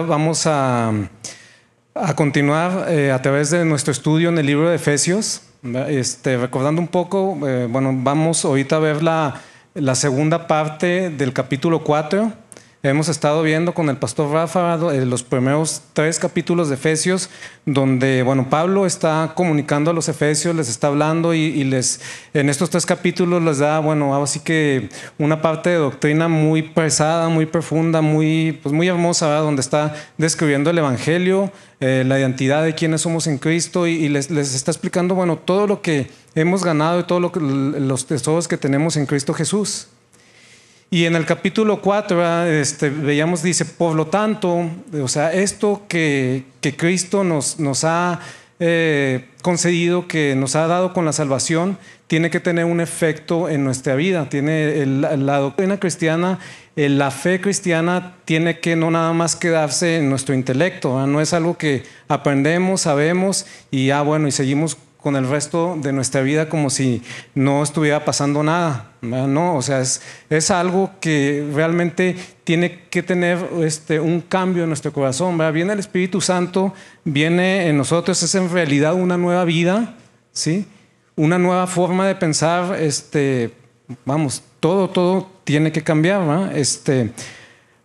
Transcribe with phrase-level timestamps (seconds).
[0.00, 0.92] vamos a,
[2.16, 5.42] continuar eh, a través de nuestro estudio en el libro de Efesios.
[5.88, 9.40] Este, recordando un poco, eh, bueno, vamos ahorita a ver la,
[9.74, 12.41] la segunda parte del capítulo 4
[12.84, 17.30] Hemos estado viendo con el pastor Rafa eh, los primeros tres capítulos de Efesios,
[17.64, 22.00] donde, bueno, Pablo está comunicando a los Efesios, les está hablando y, les,
[22.34, 27.28] en estos tres capítulos les da, bueno, así que una parte de doctrina muy pesada,
[27.28, 32.74] muy profunda, muy, pues muy hermosa, donde está describiendo el Evangelio, eh, la identidad de
[32.74, 36.98] quienes somos en Cristo y, les, les, está explicando, bueno, todo lo que hemos ganado
[36.98, 39.86] y todos los tesoros que tenemos en Cristo Jesús.
[40.92, 44.68] Y en el capítulo 4 este, veíamos, dice, por lo tanto,
[45.02, 48.20] o sea, esto que, que Cristo nos, nos ha
[48.60, 51.78] eh, concedido, que nos ha dado con la salvación,
[52.08, 54.28] tiene que tener un efecto en nuestra vida.
[54.28, 56.38] Tiene la doctrina cristiana,
[56.76, 61.56] la fe cristiana tiene que no nada más quedarse en nuestro intelecto, no es algo
[61.56, 66.48] que aprendemos, sabemos y ya ah, bueno, y seguimos con el resto de nuestra vida
[66.48, 67.02] como si
[67.34, 68.92] no estuviera pasando nada.
[69.02, 74.92] No, o sea, es, algo que realmente tiene que tener este, un cambio en nuestro
[74.92, 75.36] corazón.
[75.52, 76.72] Viene el Espíritu Santo,
[77.04, 79.96] viene en nosotros, es en realidad una nueva vida,
[80.32, 80.66] ¿sí?
[81.16, 82.80] una nueva forma de pensar.
[82.80, 83.52] Este,
[84.04, 86.52] vamos, todo, todo tiene que cambiar.
[86.54, 87.10] Este,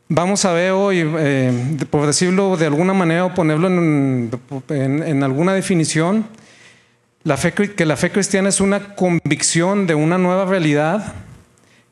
[0.08, 1.52] vamos a ver hoy, eh,
[1.90, 4.30] por decirlo de alguna manera o ponerlo en,
[4.70, 6.28] en alguna definición,
[7.75, 11.14] que la fe cristiana es una convicción de una nueva realidad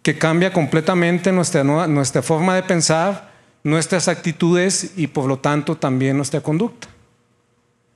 [0.01, 3.31] que cambia completamente nuestra, nuestra forma de pensar,
[3.63, 6.87] nuestras actitudes y por lo tanto también nuestra conducta.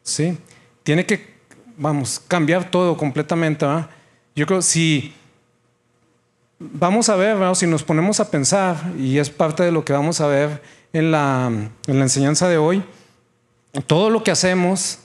[0.04, 0.38] ¿Sí?
[0.84, 1.36] Tiene que,
[1.78, 3.66] vamos, cambiar todo completamente.
[4.36, 5.14] Yo creo si
[6.60, 10.20] vamos a ver, si nos ponemos a pensar, y es parte de lo que vamos
[10.20, 11.48] a ver en la,
[11.88, 12.84] en la enseñanza de hoy,
[13.88, 15.00] todo lo que hacemos,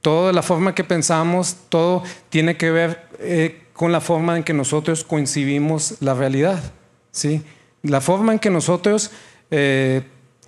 [0.00, 4.54] Toda la forma que pensamos, todo tiene que ver eh, con la forma en que
[4.54, 6.62] nosotros concibimos la realidad.
[7.10, 7.42] ¿sí?
[7.82, 9.10] La forma en que nosotros
[9.50, 10.02] eh,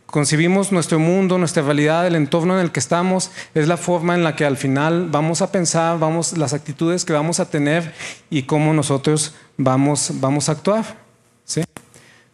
[0.06, 4.22] concibimos nuestro mundo, nuestra realidad, el entorno en el que estamos, es la forma en
[4.22, 7.94] la que al final vamos a pensar, vamos, las actitudes que vamos a tener
[8.28, 10.84] y cómo nosotros vamos, vamos a actuar.
[11.46, 11.62] ¿sí?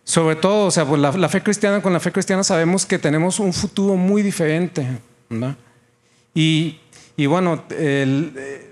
[0.02, 3.38] Sobre todo, o sea, pues la, fe cristiana, con la fe cristiana sabemos que tenemos
[3.38, 4.84] un futuro muy diferente.
[6.34, 6.80] Y
[7.18, 8.70] y bueno, eh,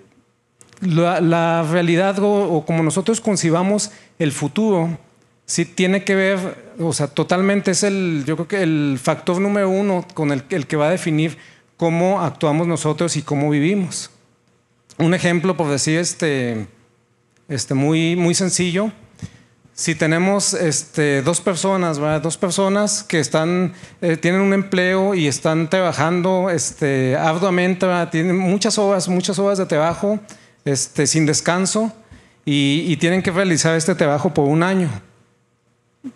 [0.80, 3.90] la, realidad o, como nosotros concibamos
[4.20, 4.96] el futuro,
[5.46, 9.68] sí tiene que ver, o sea, totalmente es el, yo creo que el factor número
[9.68, 11.36] uno con el, el que va a definir
[11.76, 14.12] cómo actuamos nosotros y cómo vivimos.
[14.96, 16.68] Un ejemplo, por decir, este,
[17.48, 18.92] este muy, muy sencillo,
[19.76, 25.68] si tenemos este, dos personas, dos personas que están, eh, tienen un empleo y están
[25.68, 30.18] trabajando este, arduamente, tienen muchas horas, muchas horas de trabajo
[30.64, 31.92] este, sin descanso
[32.46, 34.88] y, tienen que realizar este trabajo por un año.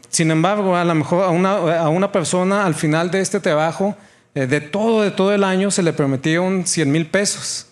[0.08, 3.94] Sin embargo, a lo mejor a una, a una persona al final de este trabajo,
[4.34, 7.66] eh, de todo, de todo el año, se le prometieron 100 mil pesos.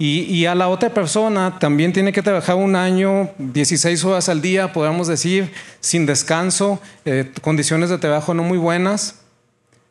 [0.00, 4.72] Y, a la otra persona también tiene que trabajar un año, 16 horas al día,
[4.72, 9.16] podemos decir, sin descanso, eh, condiciones de trabajo no muy buenas.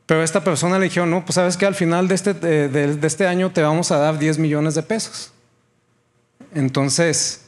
[0.06, 3.28] Pero esta persona le dijeron, no, pues sabes que al final de este, de, este
[3.28, 5.34] año te vamos a dar 10 millones de pesos.
[6.56, 7.42] Entonces,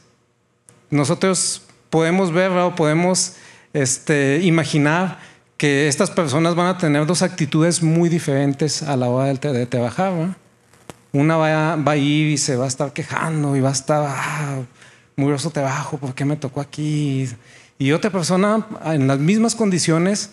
[0.90, 3.36] nosotros podemos ver o podemos
[3.72, 5.18] este, imaginar
[5.56, 9.64] que estas personas van a tener dos actitudes muy diferentes a la hora de, de
[9.64, 10.12] trabajar.
[10.12, 10.49] ¿no?
[11.12, 14.60] Una va, a ir y se va a estar quejando y va a estar, ah,
[15.16, 17.28] muy grosso trabajo, ¿por qué me tocó aquí?
[17.78, 20.30] Y otra persona en las mismas condiciones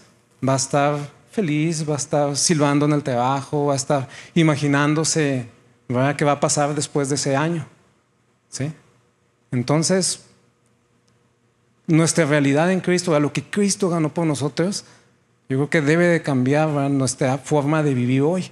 [0.48, 0.98] va a estar
[1.32, 5.50] feliz, va a estar silbando en el trabajo, va a estar imaginándose
[6.18, 7.66] qué va a pasar después de ese año.
[8.50, 8.72] ¿Sí?
[9.52, 10.26] Entonces,
[11.88, 14.86] nuestra realidad en Cristo, lo que Cristo ganó por nosotros,
[15.50, 18.52] yo creo que debe de cambiar nuestra forma de vivir hoy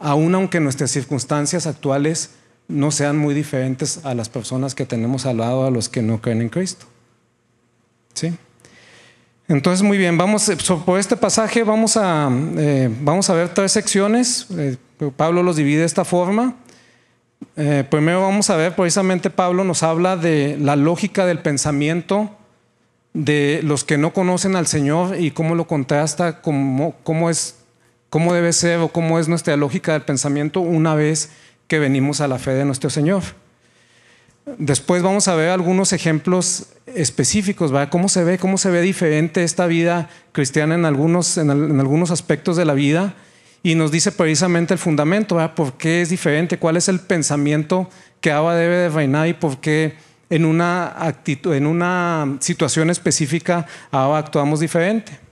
[0.00, 2.30] aun aunque nuestras circunstancias actuales
[2.68, 6.20] no sean muy diferentes a las personas que tenemos al lado, a los que no
[6.20, 6.86] creen en Cristo.
[8.14, 8.34] ¿Sí?
[9.48, 13.72] Entonces, muy bien, vamos, eh, por este pasaje vamos a, eh, vamos a ver tres
[13.72, 14.46] secciones.
[14.50, 14.76] Eh,
[15.16, 16.56] Pablo los divide de esta forma.
[17.90, 22.30] primero vamos a ver, precisamente Pablo nos habla de la lógica del pensamiento
[23.12, 27.56] de los que no conocen al Señor y cómo lo contrasta, cómo, cómo es
[28.16, 31.28] cómo debe ser o cómo es nuestra lógica del pensamiento una vez
[31.68, 33.22] que venimos a la fe de nuestro Señor.
[34.56, 37.90] Después vamos a ver algunos ejemplos específicos, ¿verdad?
[37.90, 42.56] ¿Cómo se ve, cómo se ve diferente esta vida cristiana en algunos, en, algunos aspectos
[42.56, 43.16] de la vida?
[43.62, 45.54] Y nos dice precisamente el fundamento, ¿verdad?
[45.54, 46.58] ¿Por qué es diferente?
[46.58, 47.90] ¿Cuál es el pensamiento
[48.22, 49.92] que ahora debe de reinar y por qué
[50.30, 55.25] en una, actitud, en una situación específica ahora actuamos diferente?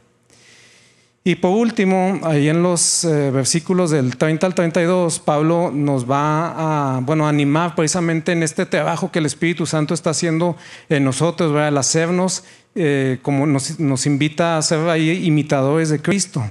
[1.26, 6.96] Y por último, ahí en los eh, versículos del 30 al 32, Pablo nos va
[6.96, 10.54] a bueno, animar precisamente en este trabajo que el Espíritu Santo está haciendo
[10.90, 11.68] en nosotros, ¿verdad?
[11.68, 12.44] al hacernos,
[12.74, 16.44] eh, como nos, invita a ser ahí imitadores de Cristo.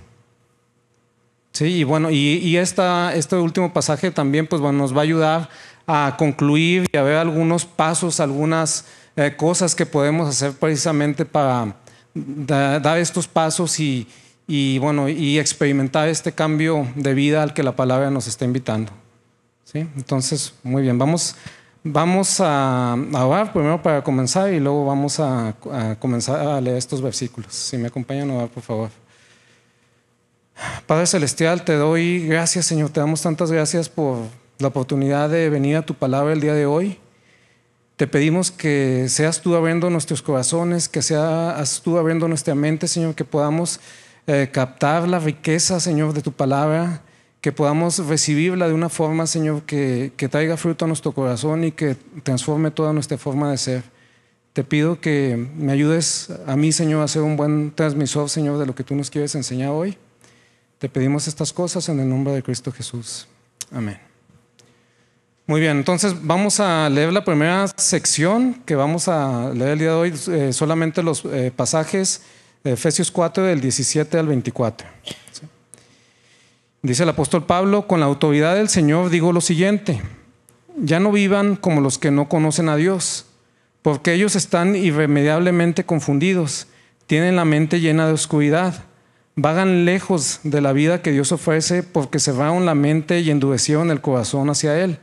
[1.52, 5.50] Sí, y bueno, y, este último pasaje también pues, nos va a ayudar
[5.86, 8.86] a concluir y a ver algunos pasos, algunas
[9.18, 11.75] eh, cosas que podemos hacer precisamente para
[12.16, 14.08] dar estos pasos y
[14.48, 18.92] y bueno, y experimentar este cambio de vida al que la palabra nos está invitando.
[19.63, 19.80] ¿Sí?
[19.95, 21.36] Entonces, muy bien, vamos,
[21.84, 25.56] vamos a, orar primero para comenzar y luego vamos a,
[26.00, 27.54] comenzar a leer estos versículos.
[27.54, 28.90] Si me acompañan a orar, por favor.
[30.86, 34.19] Padre Celestial, te doy gracias, Señor, te damos tantas gracias por
[34.60, 37.00] la oportunidad de venir a tu palabra el día de hoy.
[37.96, 43.16] Te pedimos que seas tú abriendo nuestros corazones, que seas tú abriendo nuestra mente, Señor,
[43.16, 43.80] que podamos
[44.28, 47.02] eh, captar la riqueza, Señor, de tu palabra,
[47.42, 51.72] que podamos recibirla de una forma, Señor, que, que traiga fruto a nuestro corazón y
[51.72, 53.84] que transforme toda nuestra forma de ser.
[54.54, 58.66] Te pido que me ayudes a mí, Señor, a ser un buen transmisor, Señor, de
[58.66, 59.98] lo que tú nos quieres enseñar hoy.
[60.78, 63.28] Te pedimos estas cosas en el nombre de Cristo Jesús.
[63.72, 63.98] Amén.
[65.46, 69.90] Muy bien, entonces vamos a leer la primera sección que vamos a leer el día
[69.90, 72.22] de hoy, eh, solamente los eh, pasajes
[72.65, 74.88] Efesios 4 del 17 al 24.
[76.81, 80.01] Dice el apóstol Pablo, con la autoridad del Señor digo lo siguiente,
[80.77, 83.25] ya no vivan como los que no conocen a Dios,
[83.81, 86.68] porque ellos están irremediablemente confundidos,
[87.06, 88.86] tienen la mente llena de oscuridad,
[89.36, 94.00] vagan lejos de la vida que Dios ofrece porque cerraron la mente y endurecieron el
[94.00, 95.00] corazón hacia Él.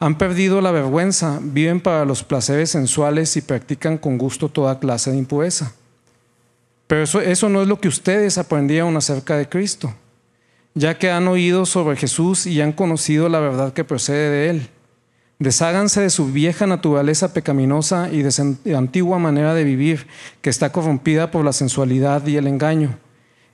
[0.00, 5.12] Han perdido la vergüenza, viven para los placeres sensuales y practican con gusto toda clase
[5.12, 5.72] de impureza.
[6.94, 9.92] Pero eso, no es lo que ustedes aprendieron acerca de Cristo,
[10.74, 14.68] ya que han oído sobre Jesús y han conocido la verdad que procede de Él.
[15.40, 20.06] Desháganse de su vieja naturaleza pecaminosa y de su antigua manera de vivir,
[20.40, 22.96] que está corrompida por la sensualidad y el engaño.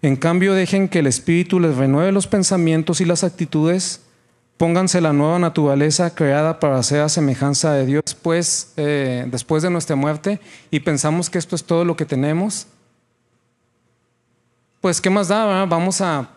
[0.02, 4.02] En cambio, dejen que el Espíritu les renueve los pensamientos y las actitudes.
[4.58, 9.70] Pónganse la nueva naturaleza creada para ser a semejanza de Dios después, eh, después de
[9.70, 10.40] nuestra muerte
[10.70, 12.66] y pensamos que esto es todo lo que tenemos
[14.80, 15.64] pues ¿qué más da?
[15.66, 16.28] Vamos a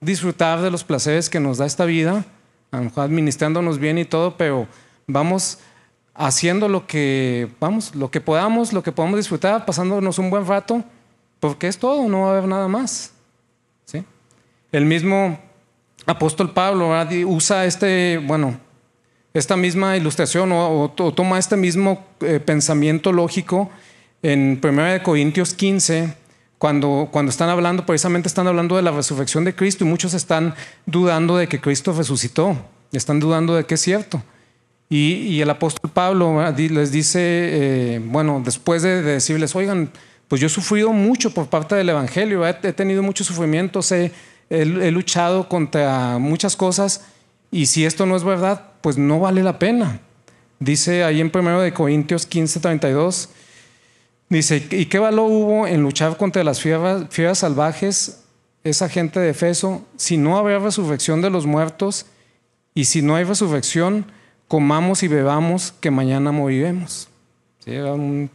[0.00, 2.24] disfrutar de los placeres que nos da esta vida,
[2.70, 4.66] administrándonos bien y todo, pero
[5.06, 5.58] vamos
[6.14, 10.82] haciendo lo que, vamos, lo que podamos, lo que podamos disfrutar, pasándonos un buen rato,
[11.40, 13.12] porque es todo, no va a haber nada más.
[13.84, 14.04] ¿sí?
[14.72, 15.38] El mismo
[16.06, 16.90] apóstol Pablo
[17.26, 18.58] usa este, bueno,
[19.34, 23.70] esta misma ilustración o, toma este mismo eh, pensamiento lógico
[24.22, 26.14] en 1 Corintios 15,
[26.60, 30.54] cuando, cuando están hablando, precisamente están hablando de la resurrección de Cristo y muchos están
[30.84, 32.54] dudando de que Cristo resucitó,
[32.92, 34.22] están dudando de que es cierto.
[34.90, 39.90] Y, el apóstol Pablo les dice, eh, bueno, después de, decirles, oigan,
[40.28, 44.12] pues yo he sufrido mucho por parte del Evangelio, he, tenido muchos sufrimientos, he,
[44.50, 47.06] he, luchado contra muchas cosas
[47.50, 50.00] y si esto no es verdad, pues no vale la pena.
[50.58, 53.30] Dice ahí en 1 Corintios 15, 32,
[54.30, 58.22] Dice, ¿y qué valor hubo en luchar contra las fieras, salvajes,
[58.62, 62.06] esa gente de Efeso, si no había resurrección de los muertos
[62.72, 64.06] y si no hay resurrección,
[64.46, 67.08] comamos y bebamos que mañana moriremos?
[67.58, 67.72] ¿Sí?
[67.72, 68.30] Era un,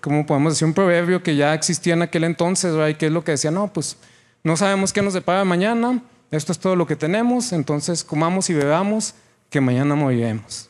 [0.00, 0.66] ¿cómo podemos decir?
[0.66, 2.88] Un proverbio que ya existía en aquel entonces, ¿verdad?
[2.88, 3.96] y que es lo que decía, no, pues
[4.42, 8.54] no sabemos qué nos depara mañana, esto es todo lo que tenemos, entonces comamos y
[8.54, 9.14] bebamos
[9.48, 10.68] que mañana moriremos.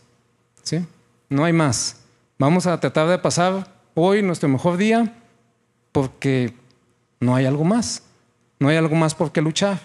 [0.62, 0.84] ¿Sí?
[1.30, 1.96] No hay más.
[2.38, 5.12] Vamos a tratar de pasar hoy nuestro mejor día
[5.90, 6.52] porque
[7.18, 8.02] no hay algo más.
[8.58, 9.80] No hay algo más por qué luchar.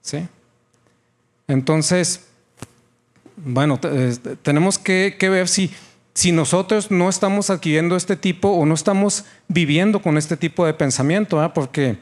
[0.00, 0.26] ¿sí?
[1.46, 2.26] Entonces,
[3.36, 3.78] bueno,
[4.42, 5.70] tenemos que, ver si,
[6.14, 10.74] si nosotros no estamos adquiriendo este tipo o no estamos viviendo con este tipo de
[10.74, 11.98] pensamiento, porque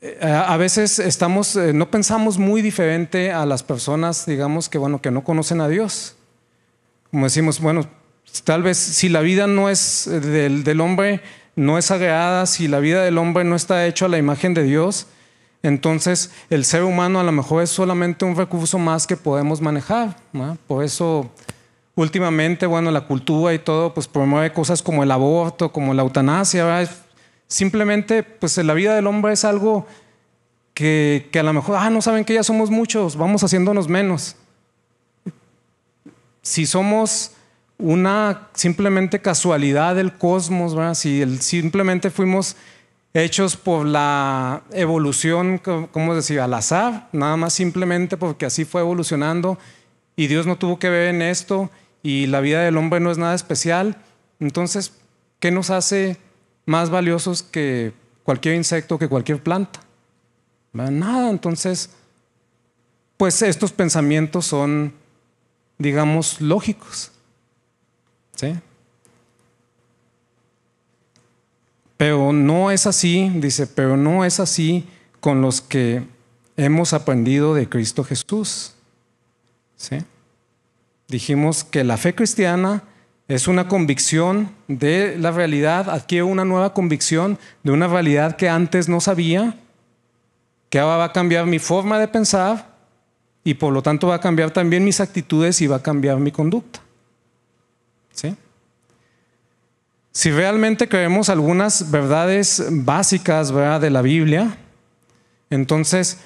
[0.00, 5.00] eh, a veces estamos, eh, no pensamos muy diferente a las personas, digamos, que, bueno,
[5.00, 6.16] que no conocen a Dios.
[7.10, 7.86] Como decimos, bueno,
[8.44, 11.20] Tal vez si la vida no es eh, del, hombre,
[11.54, 14.62] no es agregada, si la vida del hombre no está hecha a la imagen de
[14.62, 15.06] Dios,
[15.62, 20.16] entonces el ser humano a lo mejor es solamente un recurso más que podemos manejar.
[20.66, 21.30] Por eso
[21.94, 26.88] últimamente, bueno, la cultura y todo, pues promueve cosas como el aborto, como la eutanasia.
[27.46, 29.86] Simplemente, pues la vida del hombre es algo
[30.74, 34.36] que, que a lo mejor, ah, no saben que ya somos muchos, vamos haciéndonos menos.
[36.40, 37.32] Si somos
[37.82, 40.94] una simplemente casualidad del cosmos, ¿verdad?
[40.94, 42.56] si simplemente fuimos
[43.12, 46.40] hechos por la evolución, ¿cómo decir?
[46.40, 49.58] Al azar, nada más simplemente porque así fue evolucionando
[50.14, 51.70] y Dios no tuvo que ver en esto
[52.02, 53.96] y la vida del hombre no es nada especial.
[54.38, 54.92] Entonces,
[55.40, 56.16] ¿qué nos hace
[56.64, 59.80] más valiosos que cualquier insecto, que cualquier planta?
[60.72, 61.90] Nada, entonces,
[63.16, 64.94] pues estos pensamientos son,
[65.78, 67.12] digamos, lógicos.
[71.96, 74.86] Pero no es así, dice, pero no es así
[75.20, 76.02] con los que
[76.56, 78.74] hemos aprendido de Cristo Jesús.
[79.76, 79.98] ¿Sí?
[81.08, 82.82] Dijimos que la fe cristiana
[83.28, 88.88] es una convicción de la realidad, adquiere una nueva convicción de una realidad que antes
[88.88, 89.56] no sabía,
[90.70, 92.72] que ahora va a cambiar mi forma de pensar
[93.44, 96.32] y por lo tanto va a cambiar también mis actitudes y va a cambiar mi
[96.32, 96.80] conducta.
[98.12, 98.36] ¿Sí?
[100.12, 104.56] Si realmente creemos algunas verdades básicas de la Biblia,
[105.48, 106.18] entonces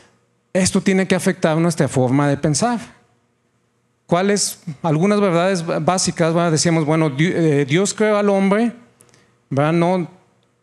[0.52, 2.80] esto tiene que afectar nuestra forma de pensar.
[4.06, 4.60] ¿Cuáles?
[4.82, 8.72] Algunas verdades básicas, decíamos, bueno, eh, Dios creó al hombre,
[9.50, 10.08] No,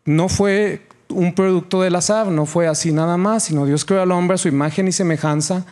[0.05, 4.11] no fue un producto del azar, no fue así nada más, sino Dios creó al
[4.11, 5.65] hombre a su imagen y semejanza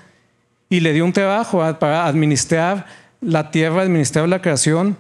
[0.70, 2.86] y le dio un trabajo para administrar
[3.20, 4.98] la tierra, administrar la creación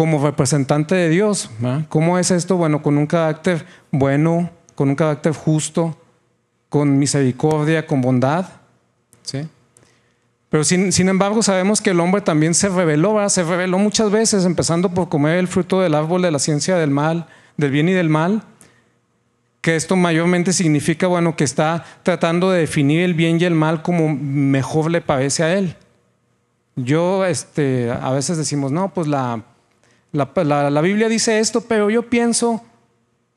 [0.00, 1.50] como representante de Dios.
[1.90, 2.56] ¿Cómo es esto?
[2.56, 5.94] Bueno, con un carácter bueno, con un carácter justo,
[6.70, 8.46] con misericordia, con bondad.
[9.20, 9.46] ¿sí?
[10.48, 14.46] Pero sin, sin, embargo sabemos que el hombre también se rebeló, se rebeló muchas veces,
[14.46, 17.26] empezando por comer el fruto del árbol de la ciencia del mal,
[17.58, 18.42] del bien y del mal,
[19.60, 23.82] que esto mayormente significa, bueno, que está tratando de definir el bien y el mal
[23.82, 25.76] como mejor le parece a él.
[26.74, 29.44] Yo, este, a veces decimos, no, pues la
[30.12, 32.64] la, Biblia dice esto, pero yo pienso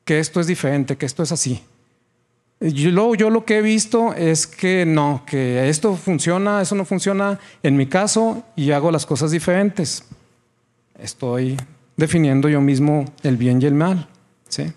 [0.04, 1.62] que esto es diferente, que esto es así.
[2.60, 6.84] Yo lo, yo lo que he visto es que no, que esto funciona, eso no
[6.84, 10.04] funciona en mi caso y hago las cosas diferentes.
[10.98, 11.56] Estoy
[11.96, 14.08] definiendo yo mismo el bien y el mal.
[14.48, 14.72] ¿sí?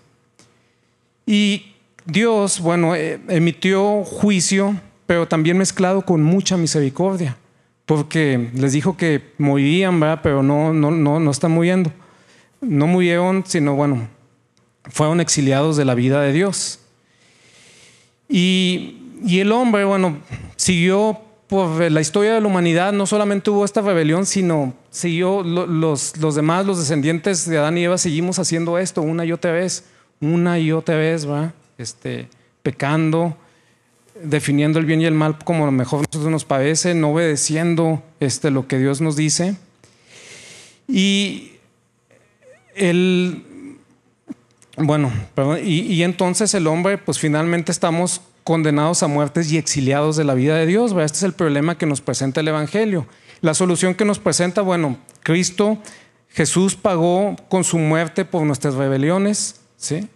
[1.24, 1.74] Y
[2.04, 7.36] Dios, bueno, eh, emitió juicio, pero también mezclado con mucha misericordia
[7.88, 10.20] porque les dijo que morirían, ¿verdad?
[10.22, 11.90] pero no, no, no, no están muriendo.
[12.60, 14.08] No murieron, sino bueno,
[14.84, 16.80] fueron exiliados de la vida de Dios.
[18.28, 20.18] Y, y el hombre, bueno,
[20.56, 26.18] siguió por la historia de la humanidad, no solamente hubo esta rebelión, sino siguió los,
[26.18, 29.86] los demás, los descendientes de Adán y Eva, seguimos haciendo esto una y otra vez,
[30.20, 31.54] una y otra vez, ¿verdad?
[31.78, 32.28] Este,
[32.62, 33.34] pecando
[34.22, 38.50] definiendo el bien y el mal como lo mejor nosotros nos parece, no obedeciendo este,
[38.50, 39.56] lo que Dios nos dice.
[40.86, 41.52] Y
[42.74, 43.44] el,
[44.76, 45.12] bueno,
[45.62, 50.56] y, entonces el hombre, pues finalmente estamos condenados a muertes y exiliados de la vida
[50.56, 50.92] de Dios.
[50.92, 53.06] Este es el problema que nos presenta el Evangelio.
[53.40, 55.78] La solución que nos presenta, bueno, Cristo,
[56.30, 60.08] Jesús pagó con su muerte por nuestras rebeliones, ¿sí?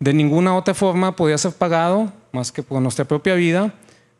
[0.00, 3.74] De ninguna otra forma podía ser pagado más que por nuestra propia vida,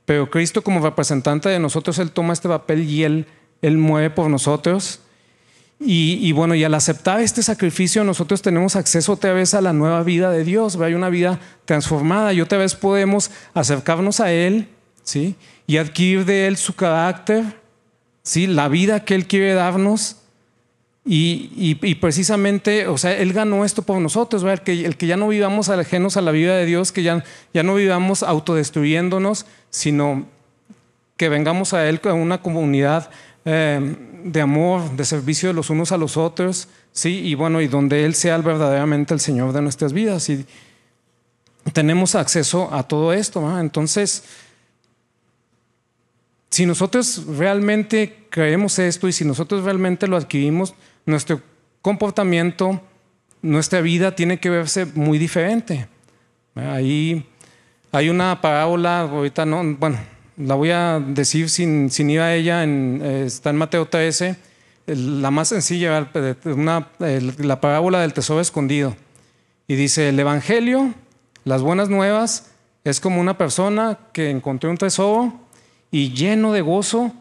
[0.04, 3.26] pero Cristo como representante de nosotros, Él toma este papel y Él,
[3.62, 5.00] él mueve por nosotros.
[5.84, 10.04] Y, bueno, y al aceptar este sacrificio, nosotros tenemos acceso otra vez a la nueva
[10.04, 14.68] vida de Dios, hay una vida transformada y otra vez podemos acercarnos a Él,
[15.02, 15.34] ¿sí?
[15.66, 17.60] Y adquirir de Él su carácter,
[18.22, 18.46] ¿sí?
[18.46, 20.21] La vida que Él quiere darnos
[21.04, 25.28] y, precisamente, o sea, Él ganó esto por nosotros, El que, el que ya no
[25.28, 30.26] vivamos ajenos a la vida de Dios, que ya, ya no vivamos autodestruyéndonos, sino
[31.16, 33.10] que vengamos a Él con una comunidad
[33.44, 37.20] eh, de amor, de servicio de los unos a los otros, ¿sí?
[37.24, 40.28] Y bueno, y donde Él sea verdaderamente el Señor de nuestras vidas.
[40.28, 40.46] Y
[41.72, 44.22] tenemos acceso a todo esto, Entonces,
[46.50, 50.74] si nosotros realmente creemos esto y si nosotros realmente lo adquirimos,
[51.06, 51.40] nuestro
[51.80, 52.80] comportamiento,
[53.42, 55.88] nuestra vida tiene que verse muy diferente.
[56.54, 57.26] Ahí
[57.90, 59.98] hay una parábola, ahorita no, bueno,
[60.36, 64.36] la voy a decir sin, sin ir a ella, eh, está en Mateo 13,
[64.86, 66.10] la más sencilla,
[66.44, 68.96] una, la parábola del tesoro escondido.
[69.68, 70.94] Y dice, el Evangelio,
[71.44, 72.50] las buenas nuevas,
[72.84, 75.32] es como una persona que encontró un tesoro
[75.90, 77.12] y lleno de gozo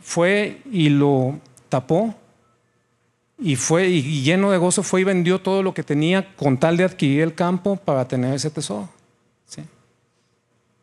[0.00, 1.38] fue y lo
[1.68, 2.14] tapó
[3.44, 6.78] y fue y lleno de gozo fue y vendió todo lo que tenía con tal
[6.78, 8.88] de adquirir el campo para tener ese tesoro.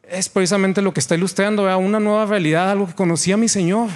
[0.04, 3.90] Es precisamente lo que está ilustrando, una nueva realidad, algo que conocí a mi Señor.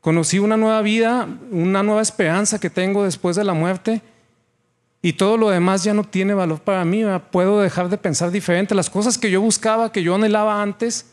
[0.00, 4.00] Conocí una nueva vida, una nueva esperanza que tengo después de la muerte
[5.02, 7.02] y todo lo demás ya no tiene valor para mí.
[7.30, 8.74] Puedo dejar de pensar diferente.
[8.74, 11.04] Las cosas que yo buscaba, que yo anhelaba antes,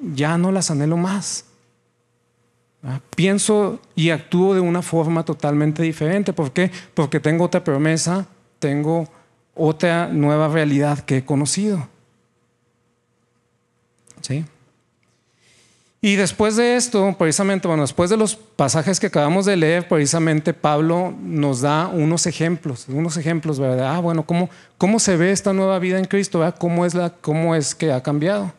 [0.00, 1.44] ya no las anhelo más.
[3.14, 6.32] Pienso y actúo de una forma totalmente diferente.
[6.32, 6.70] ¿Por qué?
[6.94, 8.26] Porque tengo otra promesa,
[8.58, 9.08] tengo
[9.54, 11.88] otra nueva realidad que he conocido.
[14.20, 14.44] ¿Sí?
[16.04, 20.52] Y después de esto, precisamente, bueno, después de los pasajes que acabamos de leer, precisamente
[20.52, 23.94] Pablo nos da unos ejemplos, unos ejemplos, ¿verdad?
[23.94, 26.42] Ah, bueno, ¿cómo, cómo se ve esta nueva vida en Cristo?
[26.58, 28.52] ¿Cómo, es la, ¿Cómo es que ha cambiado?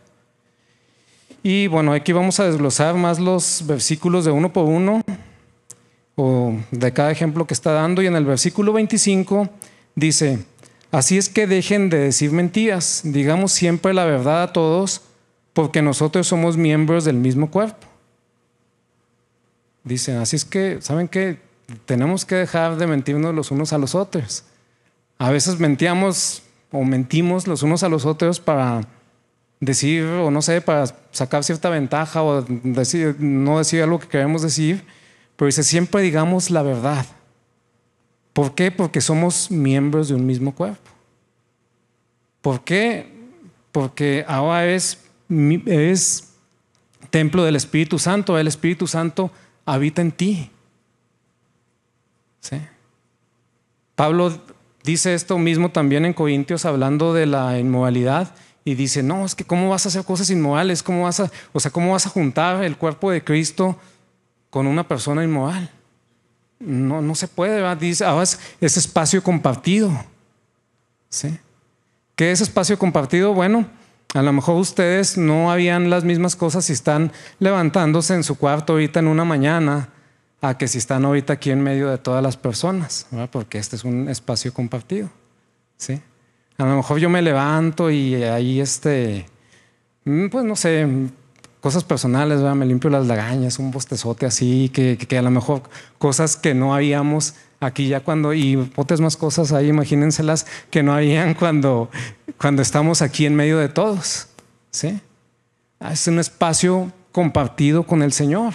[1.43, 5.01] Y bueno, aquí vamos a desglosar más los versículos de uno por uno,
[6.15, 8.01] o de cada ejemplo que está dando.
[8.01, 9.49] Y en el versículo 25
[9.93, 10.45] dice,
[10.89, 15.01] así es que dejen de decir mentiras, digamos siempre la verdad a todos
[15.51, 17.87] porque nosotros somos miembros del mismo cuerpo.
[19.83, 21.39] Dicen, así es que, ¿saben qué?
[21.85, 24.45] Tenemos que dejar de mentirnos los unos a los otros.
[25.17, 28.87] A veces mentíamos o mentimos los unos a los otros para
[29.65, 34.41] decir, o no sé, para sacar cierta ventaja o decir, no decir algo que queremos
[34.41, 34.83] decir,
[35.35, 37.05] pero dice, siempre digamos la verdad.
[38.33, 38.71] ¿Por qué?
[38.71, 40.89] Porque somos miembros de un mismo cuerpo.
[42.41, 43.11] ¿Por qué?
[43.71, 44.99] Porque ahora es
[45.65, 46.33] es
[47.09, 49.31] templo del Espíritu Santo, el Espíritu Santo
[49.65, 50.49] habita en ti.
[53.95, 54.41] Pablo
[54.83, 59.43] dice esto mismo también en Corintios hablando de la inmoralidad y dice, no, es que
[59.43, 62.63] cómo vas a hacer cosas inmorales, cómo vas a, o sea, cómo vas a juntar
[62.63, 63.77] el cuerpo de Cristo
[64.49, 65.69] con una persona inmoral.
[66.59, 69.91] No, no se puede, dice, ahora es, es espacio compartido.
[71.09, 71.37] ¿Sí?
[72.15, 73.33] ¿Qué es espacio compartido?
[73.33, 73.67] Bueno,
[74.13, 78.73] a lo mejor ustedes no habían las mismas cosas si están levantándose en su cuarto
[78.73, 79.89] ahorita en una mañana
[80.39, 83.83] a que si están ahorita aquí en medio de todas las personas, porque este es
[83.83, 85.09] un espacio compartido.
[85.77, 86.01] ¿sí?
[86.63, 89.25] A lo mejor yo me levanto y ahí este,
[90.05, 90.87] mm, pues no sé,
[91.59, 95.63] cosas personales, me limpio las lagañas, un bostezote así, que, a lo mejor
[95.97, 100.93] cosas que no habíamos aquí ya cuando, y otras más cosas ahí, imagínenselas, que no
[100.93, 101.89] habían cuando,
[102.39, 104.27] cuando estamos aquí en medio de todos.
[104.71, 105.01] ¿sí?
[105.81, 108.53] Ah, es un espacio compartido con el Señor.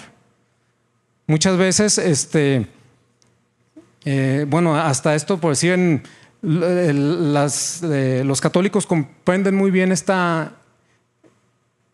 [1.27, 2.65] Muchas veces, este,
[4.03, 6.03] eh, bueno, hasta esto, por decir, en,
[6.41, 10.53] eh, los católicos comprenden muy bien esta,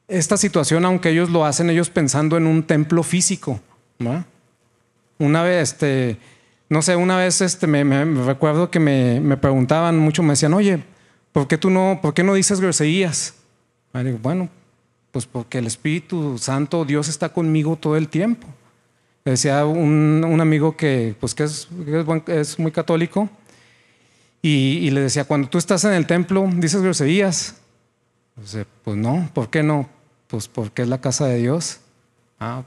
[0.08, 3.60] esta situación, aunque ellos lo hacen ellos pensando en un templo físico.
[5.18, 6.18] Una vez, este,
[6.70, 7.84] no sé, una vez este, me,
[8.26, 10.84] recuerdo que me, preguntaban mucho, me decían, oye,
[11.32, 13.36] ¿por qué tú no, por qué no dices groserías?
[14.22, 14.50] bueno,
[15.12, 18.46] pues porque el Espíritu Santo, Dios está conmigo todo el tiempo.
[19.24, 21.70] decía un, amigo que, pues, que es,
[22.28, 23.30] es, muy católico
[24.48, 27.56] y, le decía, cuando tú estás en el templo, dices groserías.
[28.84, 29.90] pues no, ¿por qué no?
[30.28, 31.80] Pues porque es la casa de Dios.
[32.40, 32.62] Ah,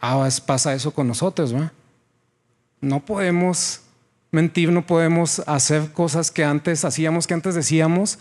[0.00, 1.70] ah pasa eso con nosotros, ¿verdad?
[2.80, 3.82] No podemos
[4.32, 8.18] mentir, no podemos hacer cosas que antes hacíamos, que antes decíamos,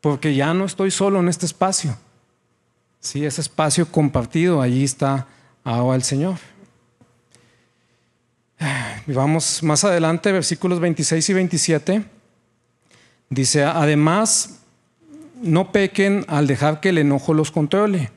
[0.00, 1.96] porque ya no estoy solo en este espacio.
[2.98, 5.28] Sí, ese espacio compartido, allí está
[5.62, 6.38] ahora el Señor.
[9.06, 12.04] Vamos más adelante, versículos 26 y 27.
[13.30, 14.60] Dice, además,
[15.42, 18.10] no pequen al dejar que el enojo los controle.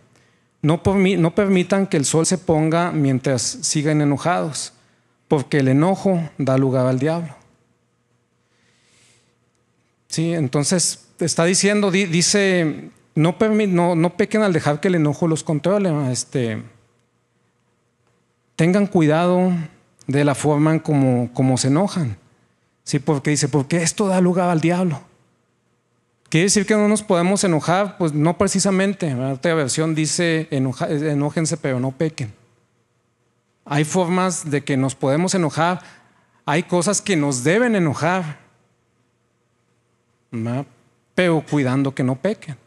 [0.62, 4.74] No, no permitan que el sol se ponga mientras sigan enojados
[5.28, 7.36] porque el enojo da lugar al diablo.
[10.08, 16.12] Sí, entonces está diciendo, dice, no, pequen al dejar que el enojo los controle.
[16.12, 16.64] Este,
[18.56, 19.52] tengan cuidado
[20.08, 22.18] de la forma en como, como se enojan.
[22.84, 25.02] Sí, porque dice, porque esto da lugar al diablo.
[26.30, 29.14] Quiere decir que no nos podemos enojar, pues no precisamente.
[29.14, 32.34] Otra versión dice, enójense pero no pequen.
[33.66, 35.82] Hay formas de que nos podemos enojar.
[36.46, 38.40] Hay cosas que nos deben enojar.
[41.16, 42.58] Pero cuidando que no pequen.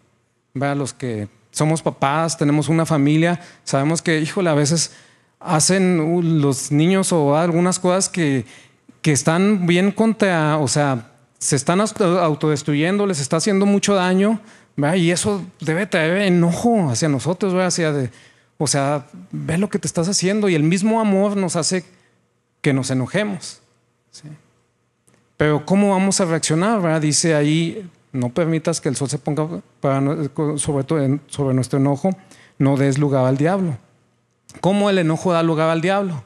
[0.54, 4.92] Los que somos papás, tenemos una familia, sabemos que, híjole, a veces
[5.40, 8.44] hacen uh, los niños o algunas cosas que,
[9.02, 14.40] que están bien contra, o sea, se están autodestruyendo, les está haciendo mucho daño,
[14.96, 18.10] y eso debe traer enojo hacia nosotros, hacia de,
[18.58, 21.84] o sea, ve lo que te estás haciendo y el mismo amor nos hace
[22.60, 23.60] que nos enojemos.
[25.36, 27.00] Pero ¿cómo vamos a reaccionar?
[27.00, 29.62] Dice ahí, no permitas que el sol se ponga
[30.56, 32.10] sobre, sobre nuestro enojo,
[32.58, 33.78] no des lugar al diablo.
[34.60, 36.24] ¿Cómo el enojo da lugar al diablo?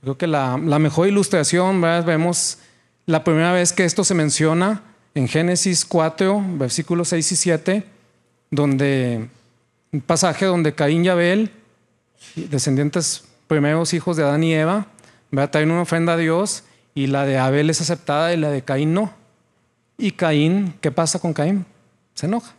[0.00, 2.58] Creo que la, mejor ilustración, vemos
[3.06, 4.82] la primera vez que esto se menciona
[5.14, 7.84] en Génesis 4, versículos 6 y 7,
[8.50, 9.28] donde
[9.92, 11.50] un pasaje donde Caín y Abel,
[12.36, 14.86] descendientes primeros hijos de Adán y Eva,
[15.50, 18.94] traen una ofrenda a Dios y la de Abel es aceptada y la de Caín
[18.94, 19.12] no.
[19.96, 21.66] Y Caín, ¿qué pasa con Caín?
[22.14, 22.54] Se enoja.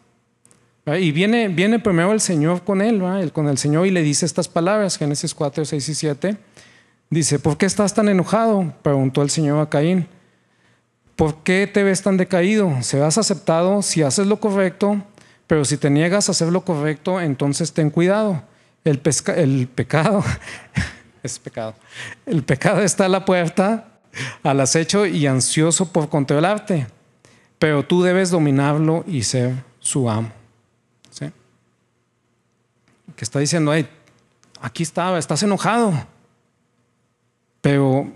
[0.97, 4.47] Y viene, viene primero el Señor con él, con el Señor y le dice estas
[4.47, 6.37] palabras, Génesis 4, 6 y 7.
[7.09, 8.73] Dice, ¿por qué estás tan enojado?
[8.81, 10.07] Preguntó el Señor a Caín.
[11.15, 12.81] ¿Por qué te ves tan decaído?
[12.81, 15.03] Serás aceptado si haces lo correcto,
[15.47, 18.43] pero si te niegas a hacer lo correcto, entonces ten cuidado.
[18.85, 19.01] El,
[19.35, 20.23] el pecado
[21.23, 21.75] es pecado.
[22.25, 23.99] El pecado está a la puerta,
[24.43, 26.87] al acecho y ansioso por controlarte,
[27.57, 30.38] pero tú debes dominarlo y ser su amo.
[33.19, 33.25] ¿Sí?
[33.25, 33.73] Que está diciendo,
[34.61, 35.93] aquí estaba, estás enojado,
[37.59, 38.09] pero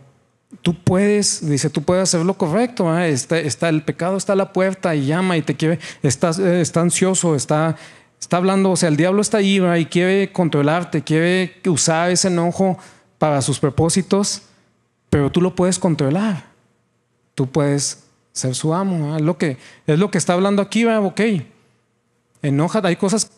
[0.61, 2.97] tú puedes, dice, tú puedes hacer lo correcto.
[2.97, 6.79] Está, está, el pecado está a la puerta y llama y te quiere, está, está
[6.79, 7.75] ansioso, está,
[8.17, 12.77] está hablando, o sea, el diablo está ahí y quiere controlarte, quiere usar ese enojo
[13.17, 14.43] para sus propósitos,
[15.09, 16.45] pero tú lo puedes controlar.
[17.35, 19.17] Tú puedes ser su amo.
[19.17, 21.03] Es lo que, es lo que está hablando aquí, ¿verdad?
[21.03, 21.21] ok.
[22.41, 23.31] Enoja, hay cosas.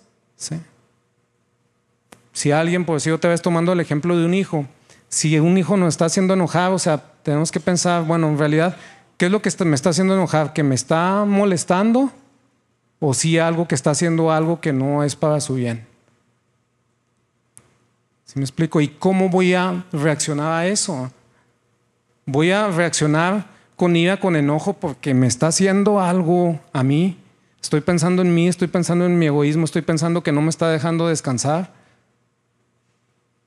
[2.36, 4.66] Si alguien, por decir otra vez tomando el ejemplo de un hijo,
[5.08, 8.76] si un hijo nos está haciendo enojar, o sea, tenemos que pensar, bueno, en realidad,
[9.16, 10.52] ¿qué es lo que me está haciendo enojar?
[10.52, 12.12] ¿Que me está molestando?
[13.00, 15.88] ¿O si algo que está haciendo algo que no es para su bien?
[18.26, 18.82] ¿Sí me explico?
[18.82, 21.10] ¿Y cómo voy a reaccionar a eso?
[22.26, 23.46] Voy a reaccionar
[23.78, 27.18] con ira, con enojo, porque me está haciendo algo a mí.
[27.62, 30.70] Estoy pensando en mí, estoy pensando en mi egoísmo, estoy pensando que no me está
[30.70, 31.75] dejando descansar.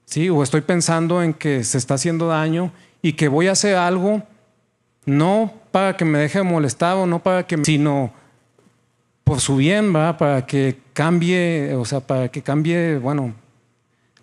[0.09, 0.31] ¿Sí?
[0.31, 4.23] O estoy pensando en que se está haciendo daño y que voy a hacer algo
[5.05, 8.13] no para que me deje molestar o no para que, sino
[9.23, 10.17] por su bien, ¿va?
[10.17, 13.35] Para que cambie, o sea, para que cambie, bueno,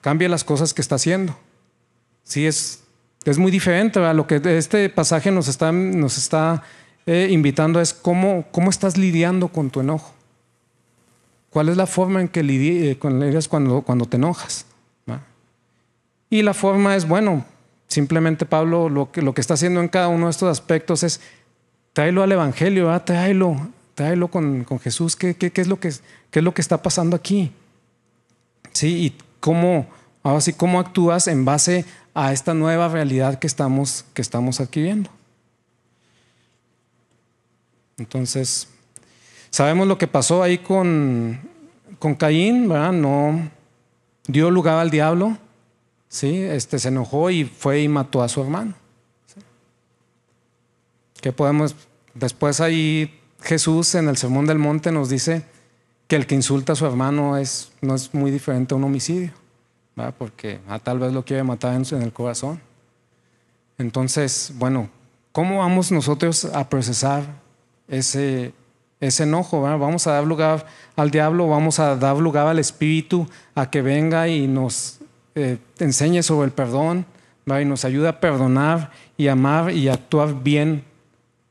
[0.01, 1.37] cambie las cosas que está haciendo.
[2.23, 2.83] Sí, es,
[3.23, 4.13] es muy diferente, ¿va?
[4.13, 6.63] Lo que este pasaje nos está, nos está
[7.05, 10.13] eh, invitando es cómo, cómo estás lidiando con tu enojo.
[11.51, 14.65] ¿Cuál es la forma en que lidias eh, cuando, cuando te enojas?
[16.29, 17.45] Y la forma es, bueno,
[17.87, 21.21] simplemente Pablo lo que, lo que está haciendo en cada uno de estos aspectos es
[21.93, 25.15] tráelo al Evangelio, tráelo, tráelo con, Jesús.
[25.15, 25.91] ¿Qué, qué, es lo que,
[26.31, 27.51] ¿Qué es lo que está pasando aquí?
[28.73, 28.87] ¿Sí?
[28.87, 29.87] Y cómo,
[30.23, 35.09] ahora sí, cómo actúas en base a esta nueva realidad que estamos, que estamos adquiriendo.
[37.97, 38.67] Entonces,
[39.49, 41.39] sabemos lo que pasó ahí con,
[41.99, 42.91] con Caín, ¿verdad?
[42.91, 43.49] No
[44.27, 45.37] dio lugar al diablo.
[46.15, 46.41] ¿Sí?
[46.41, 48.73] Este, se enojó y fue y mató a su hermano.
[51.21, 51.75] ¿Qué podemos?
[52.13, 55.43] Después ahí Jesús en el Sermón del Monte nos dice
[56.07, 59.31] que el que insulta a su hermano es, no es muy diferente a un homicidio,
[60.17, 62.61] porque ah, tal vez lo quiere matar en, el corazón.
[63.77, 64.89] Entonces, bueno,
[65.33, 67.25] ¿cómo vamos nosotros a procesar
[67.89, 68.53] ese,
[69.01, 69.61] ese enojo?
[69.61, 74.29] Vamos a dar lugar al diablo, vamos a dar lugar al espíritu a que venga
[74.29, 74.99] y nos
[75.35, 77.05] eh, enseñe sobre el perdón
[77.45, 80.83] y nos ayuda a perdonar y amar y actuar bien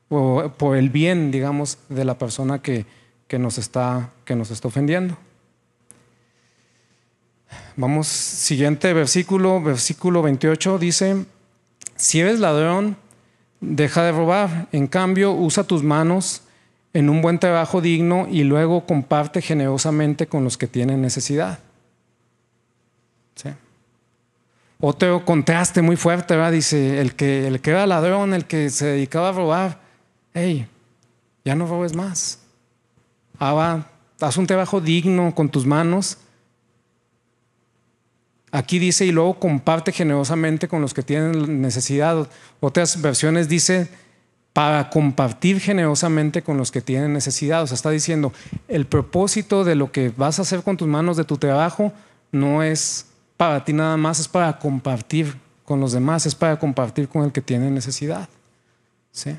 [0.09, 2.85] o, por el bien, digamos, de la persona que,
[3.27, 5.17] que, nos está, que nos está ofendiendo.
[7.77, 11.25] Vamos, siguiente versículo, versículo 28 dice,
[11.95, 12.97] si eres ladrón,
[13.61, 16.41] deja de robar, en cambio usa tus manos
[16.93, 21.59] en un buen trabajo digno y luego comparte generosamente con los que tienen necesidad.
[23.35, 23.49] ¿Sí?
[24.79, 26.35] Otro contraste muy fuerte.
[26.51, 29.79] Dice, el que, el que era ladrón, el que se dedicaba a robar,
[30.33, 30.67] hey,
[31.43, 32.39] ya no robes más.
[33.37, 36.17] Ahora, haz un trabajo digno con tus manos.
[38.51, 42.29] Aquí dice, y luego comparte generosamente con los que tienen necesidad.
[42.59, 43.89] Otras versiones dice,
[44.53, 47.63] para compartir generosamente con los que tienen necesidad.
[47.63, 48.31] O sea, está diciendo,
[48.69, 51.91] el propósito de lo que vas a hacer con tus manos, de tu trabajo,
[52.31, 57.07] no es para ti nada más, es para compartir con los demás, es para compartir
[57.07, 58.29] con el que tiene necesidad.
[59.11, 59.35] ¿Sí?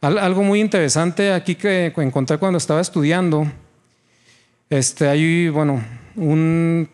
[0.00, 3.50] Algo muy interesante aquí que encontré cuando estaba estudiando,
[4.70, 5.82] este, hay bueno,
[6.16, 6.88] un,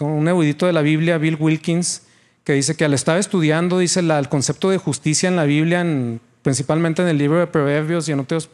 [0.00, 2.02] un de la Biblia, Bill Wilkins,
[2.44, 5.84] que dice que al estar estudiando, dice el concepto de justicia en la Biblia,
[6.42, 8.50] principalmente en el libro de Proverbios y en otros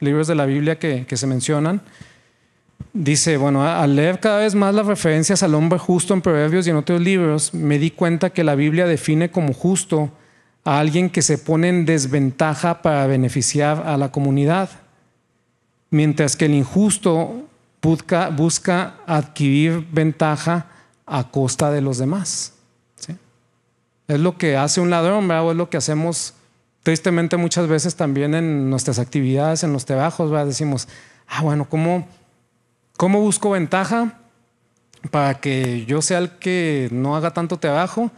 [0.00, 1.82] libros de la Biblia que se mencionan,
[2.92, 6.70] Dice, bueno, al leer cada vez más las referencias al hombre justo en Proverbios y
[6.70, 10.10] en otros libros, me di cuenta que la Biblia define como justo
[10.64, 14.70] a alguien que se pone en desventaja para beneficiar a la comunidad,
[15.90, 17.46] mientras que el injusto
[17.82, 20.66] busca, adquirir ventaja
[21.06, 22.54] a costa de los demás.
[24.08, 25.52] Es lo que hace un ladrón, ¿verdad?
[25.52, 26.34] es lo que hacemos
[26.82, 30.46] tristemente muchas veces también en nuestras actividades, en los trabajos, ¿verdad?
[30.46, 30.88] decimos,
[31.28, 32.08] ah, bueno, ¿cómo?
[33.00, 34.12] ¿Cómo busco ventaja
[35.10, 38.10] para que yo sea el que no haga tanto trabajo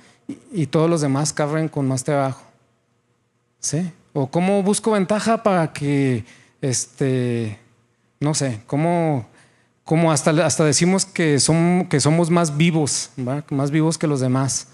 [0.53, 2.43] y, todos los demás carguen con más trabajo?
[3.61, 3.93] ¿Sí?
[4.13, 6.25] ¿O cómo busco ventaja para que,
[6.61, 7.61] este,
[8.19, 9.29] no sé, cómo,
[9.85, 13.11] cómo hasta, hasta decimos que, son, que somos más vivos,
[13.51, 14.67] más vivos que los demás?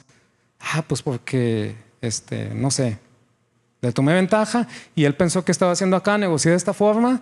[0.58, 2.98] Ah, pues porque, este, no sé,
[3.82, 7.20] le tomé ventaja y él pensó que estaba haciendo acá, negocié de esta forma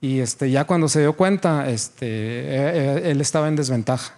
[0.00, 4.14] y este, ya cuando se dio cuenta, este, eh, eh, él estaba en desventaja.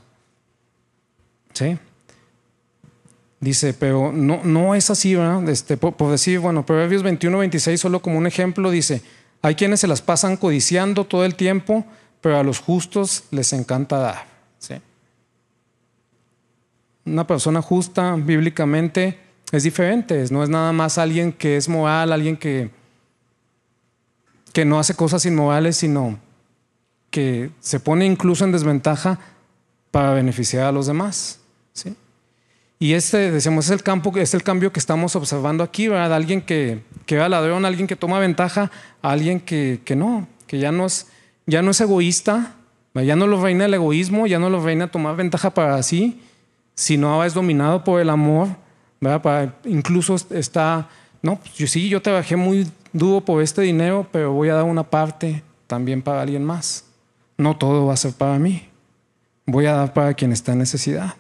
[1.53, 1.79] ¿Sí?
[3.41, 5.49] Dice, pero no, no es así, ¿verdad?
[5.49, 9.03] Este, por, decir, bueno, Proverbios 21, 26, solo como un ejemplo, dice,
[9.43, 11.85] hay quienes se las pasan codiciando todo el tiempo,
[12.21, 14.25] pero a los justos les encanta dar.
[14.59, 14.75] ¿Sí?
[17.05, 19.19] Una persona justa bíblicamente
[19.53, 22.71] es diferente, no es nada más alguien que es moral, alguien que
[24.53, 26.19] que no hace cosas inmorales, sino
[27.11, 29.19] que se pone incluso en desventaja
[29.91, 31.41] para beneficiar a los demás.
[31.73, 31.97] ¿sí?
[32.79, 36.13] Y este, decíamos, es el, campo, es el cambio que estamos observando aquí, ¿verdad?
[36.13, 40.73] Alguien que, que va ladrón, alguien que toma ventaja, alguien que, que no, que ya
[40.73, 41.07] no, es,
[41.47, 42.55] ya no es egoísta,
[42.95, 46.21] ya no lo reina el egoísmo, ya no lo reina tomar ventaja para sí,
[46.75, 48.49] sino es dominado por el amor,
[49.01, 49.23] ¿verdad?
[49.23, 50.89] Para, incluso está,
[51.23, 54.65] no, pues yo sí, yo trabajé muy duro por este dinero, pero voy a dar
[54.65, 56.85] una parte también para alguien más.
[57.39, 58.69] No todo va a ser para mí.
[59.45, 61.15] Voy a dar para quien está en necesidad.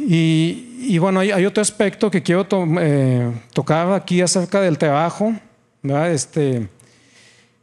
[0.00, 2.46] Y, bueno, hay, otro aspecto que quiero
[2.80, 5.34] eh, tocar aquí acerca del trabajo.
[5.82, 6.68] Este,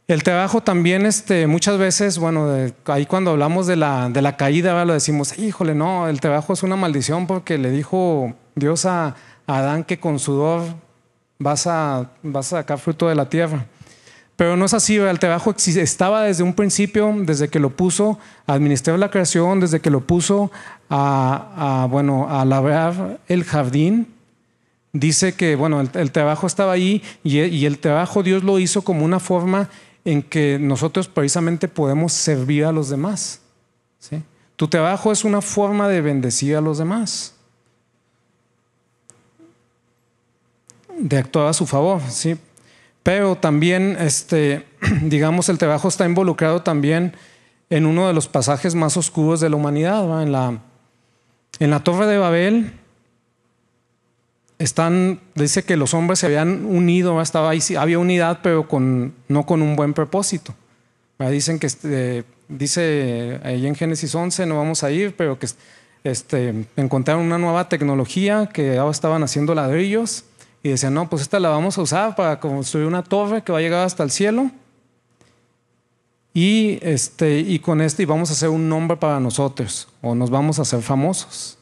[0.06, 2.48] el trabajo también, este, muchas veces, bueno,
[2.86, 6.62] ahí cuando hablamos de la, de la caída, lo decimos, híjole, no, el trabajo es
[6.62, 9.16] una maldición porque le dijo Dios a,
[9.46, 10.62] Adán que con sudor
[11.38, 13.66] vas a, vas a sacar fruto de la tierra.
[14.36, 18.52] Pero no es así, el trabajo estaba desde un principio, desde que lo puso a
[18.52, 20.52] administrar la creación, desde que lo puso
[20.90, 24.08] a, bueno, a labrar el jardín.
[24.92, 29.20] Dice que bueno, el, trabajo estaba ahí y, el trabajo Dios lo hizo como una
[29.20, 29.70] forma
[30.04, 33.40] en que nosotros precisamente podemos servir a los demás.
[34.56, 37.35] Tu trabajo es una forma de bendecir a los demás.
[40.98, 42.36] De actuar a su favor, ¿sí?
[43.02, 44.66] Pero también, este,
[45.02, 47.14] digamos, el trabajo está involucrado también
[47.70, 50.58] en uno de los pasajes más oscuros de la humanidad, en, la,
[51.58, 52.72] en la Torre de Babel.
[54.58, 59.44] Están, dice que los hombres se habían unido, estaba ahí, había unidad, pero con, no
[59.44, 60.54] con un buen propósito.
[61.18, 65.46] Dicen que, este, dice ahí en Génesis 11, no vamos a ir, pero que
[66.04, 70.24] este, encontraron una nueva tecnología que ahora estaban haciendo ladrillos
[70.62, 73.58] y decían, no, pues esta la vamos a usar para construir una torre que va
[73.58, 74.50] a llegar hasta el cielo.
[76.34, 80.28] Y, este, y con este y vamos a hacer un nombre para nosotros, o nos
[80.28, 81.56] vamos a hacer famosos.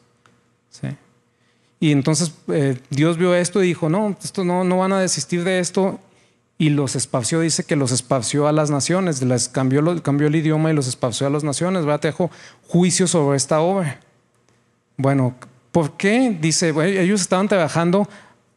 [1.84, 5.44] Y entonces eh, Dios vio esto y dijo, no, esto no, no van a desistir
[5.44, 6.00] de esto.
[6.56, 10.70] Y los esparció, dice que los esparció a las naciones, les cambió, cambió el idioma
[10.70, 11.84] y los esparció a las naciones.
[11.84, 12.00] ¿verdad?
[12.00, 12.30] Te dejo
[12.68, 14.00] juicio sobre esta obra.
[14.96, 15.34] Bueno,
[15.72, 16.34] ¿por qué?
[16.40, 16.70] Dice,
[17.02, 18.08] ellos estaban trabajando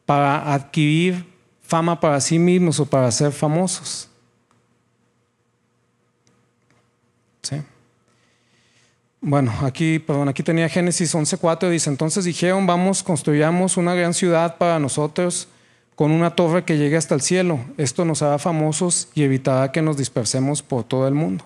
[0.08, 1.26] para adquirir
[1.62, 4.08] fama para sí mismos o para ser famosos.
[7.42, 7.62] ¿Sí?
[9.20, 14.58] Bueno, aquí, perdón, aquí tenía Génesis 11.4, dice, entonces dijeron, vamos, construyamos una gran ciudad
[14.58, 15.50] para nosotros
[15.96, 17.60] con una torre que llegue hasta el cielo.
[17.76, 21.44] Esto nos hará famosos y evitará que nos dispersemos por todo el mundo.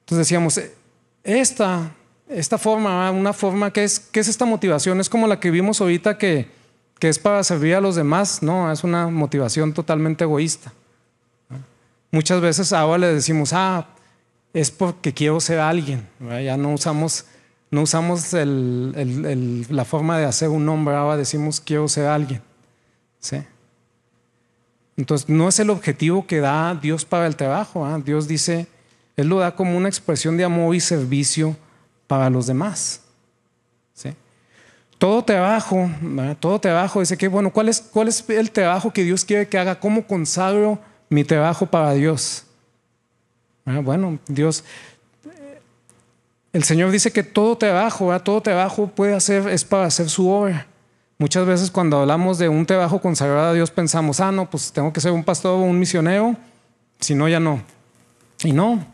[0.00, 0.60] Entonces decíamos,
[1.24, 1.90] esta,
[2.28, 5.00] esta forma, una forma que es, ¿qué es esta motivación?
[5.00, 6.54] Es como la que vimos ahorita que
[6.98, 10.72] que es para servir a los demás, no, es una motivación totalmente egoísta.
[12.10, 13.86] Muchas veces ahora le decimos, ah,
[14.52, 17.26] es porque quiero ser alguien, ya no usamos,
[17.70, 22.40] no usamos la forma de hacer un nombre, ahora decimos quiero ser alguien.
[23.20, 23.42] ¿sí?
[24.96, 27.86] Entonces, no es el objetivo que da Dios para el trabajo.
[27.98, 28.66] Dios dice,
[29.16, 31.56] Él lo da como una expresión de amor y servicio
[32.06, 33.02] para los demás.
[34.98, 35.90] Todo trabajo,
[36.40, 39.58] todo trabajo, dice que, bueno, ¿cuál es, ¿cuál es el trabajo que Dios quiere que
[39.58, 39.78] haga?
[39.78, 40.78] ¿Cómo consagro
[41.10, 42.44] mi trabajo para Dios?
[43.64, 44.64] Bueno, Dios,
[46.52, 50.66] el Señor dice que todo trabajo, todo trabajo puede hacer, es para hacer su obra.
[51.18, 54.92] Muchas veces cuando hablamos de un trabajo consagrado a Dios pensamos, ah, no, pues tengo
[54.92, 56.36] que ser un pastor o un misionero,
[57.00, 57.60] si no, ya no.
[58.42, 58.86] Y no.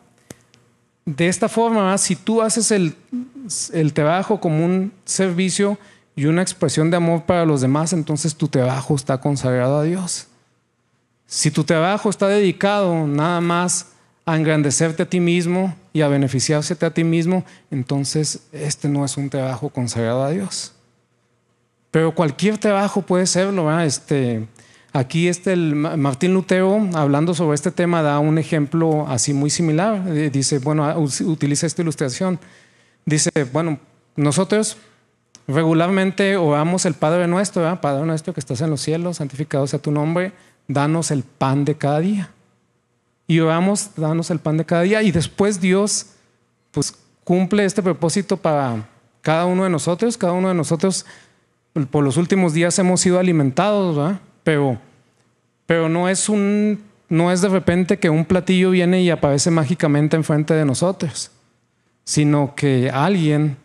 [1.04, 5.78] De esta forma, si tú haces el trabajo como un servicio
[6.14, 10.26] y una expresión de amor para los demás, entonces tu trabajo está consagrado a Dios.
[11.26, 13.88] Si tu trabajo está dedicado nada más
[14.26, 19.16] a engrandecerte a ti mismo y a beneficiarse a ti mismo, entonces este no es
[19.16, 20.74] un trabajo consagrado a Dios.
[21.90, 23.80] Pero cualquier trabajo puede serlo.
[23.80, 24.46] Este,
[24.92, 30.02] aquí este, el Martín Lutero, hablando sobre este tema, da un ejemplo así muy similar.
[30.08, 32.38] Eh, dice, bueno, ah, utiliza esta ilustración.
[33.04, 33.78] Dice, bueno,
[34.16, 34.76] nosotros
[35.46, 37.80] regularmente oramos el Padre nuestro, ¿verdad?
[37.80, 40.32] Padre nuestro que estás en los cielos, santificado sea tu nombre,
[40.68, 42.30] danos el pan de cada día.
[43.26, 45.02] Y oramos, danos el pan de cada día.
[45.02, 46.06] Y después Dios,
[46.70, 48.88] pues cumple este propósito para
[49.20, 50.18] cada uno de nosotros.
[50.18, 51.06] Cada uno de nosotros
[51.90, 54.78] por los últimos días hemos sido alimentados, Pero,
[55.66, 60.16] pero no es un, no es de repente que un platillo viene y aparece mágicamente
[60.16, 61.30] enfrente de nosotros,
[62.04, 63.56] sino que alguien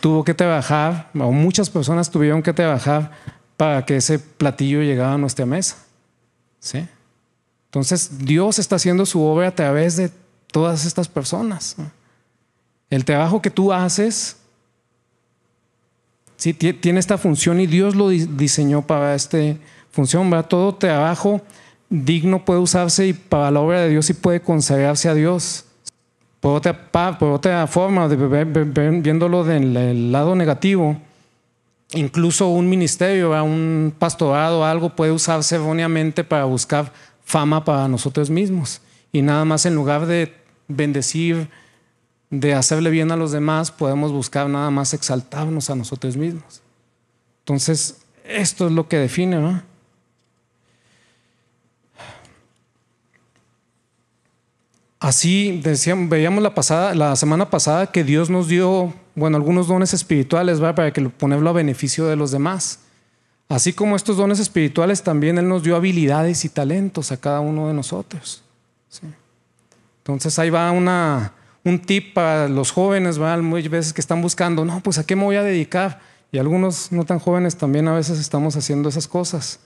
[0.00, 3.10] tuvo que trabajar, o muchas personas tuvieron que trabajar
[3.56, 5.76] para que ese platillo llegara a nuestra mesa.
[6.58, 6.86] ¿Sí?
[7.66, 10.10] Entonces, Dios está haciendo su obra a través de
[10.50, 11.76] todas estas personas.
[12.90, 14.36] El trabajo que tú haces
[16.42, 19.38] Sí, tiene esta función y Dios lo diseñó para esta
[19.92, 20.28] función.
[20.48, 21.40] Todo trabajo
[21.88, 25.66] digno puede usarse y para la obra de Dios y puede consagrarse a Dios.
[26.42, 30.96] Por otra, por otra forma, viéndolo del lado negativo,
[31.92, 36.92] incluso un ministerio, un pastorado, algo puede usarse erróneamente para buscar
[37.24, 38.80] fama para nosotros mismos.
[39.12, 40.34] Y nada más en lugar de
[40.66, 41.48] bendecir,
[42.28, 46.60] de hacerle bien a los demás, podemos buscar nada más exaltarnos a nosotros mismos.
[47.42, 49.62] Entonces, esto es lo que define, ¿no?
[55.02, 60.60] Así veíamos la, pasada, la semana pasada que Dios nos dio, bueno, algunos dones espirituales
[60.60, 62.78] para que ponerlo a beneficio de los demás.
[63.48, 67.66] Así como estos dones espirituales, también Él nos dio habilidades y talentos a cada uno
[67.66, 68.44] de nosotros.
[69.98, 71.32] Entonces ahí va una,
[71.64, 75.24] un tip para los jóvenes, muchas veces que están buscando, no, pues a qué me
[75.24, 75.98] voy a dedicar.
[76.30, 79.58] Y algunos no tan jóvenes también a veces estamos haciendo esas cosas.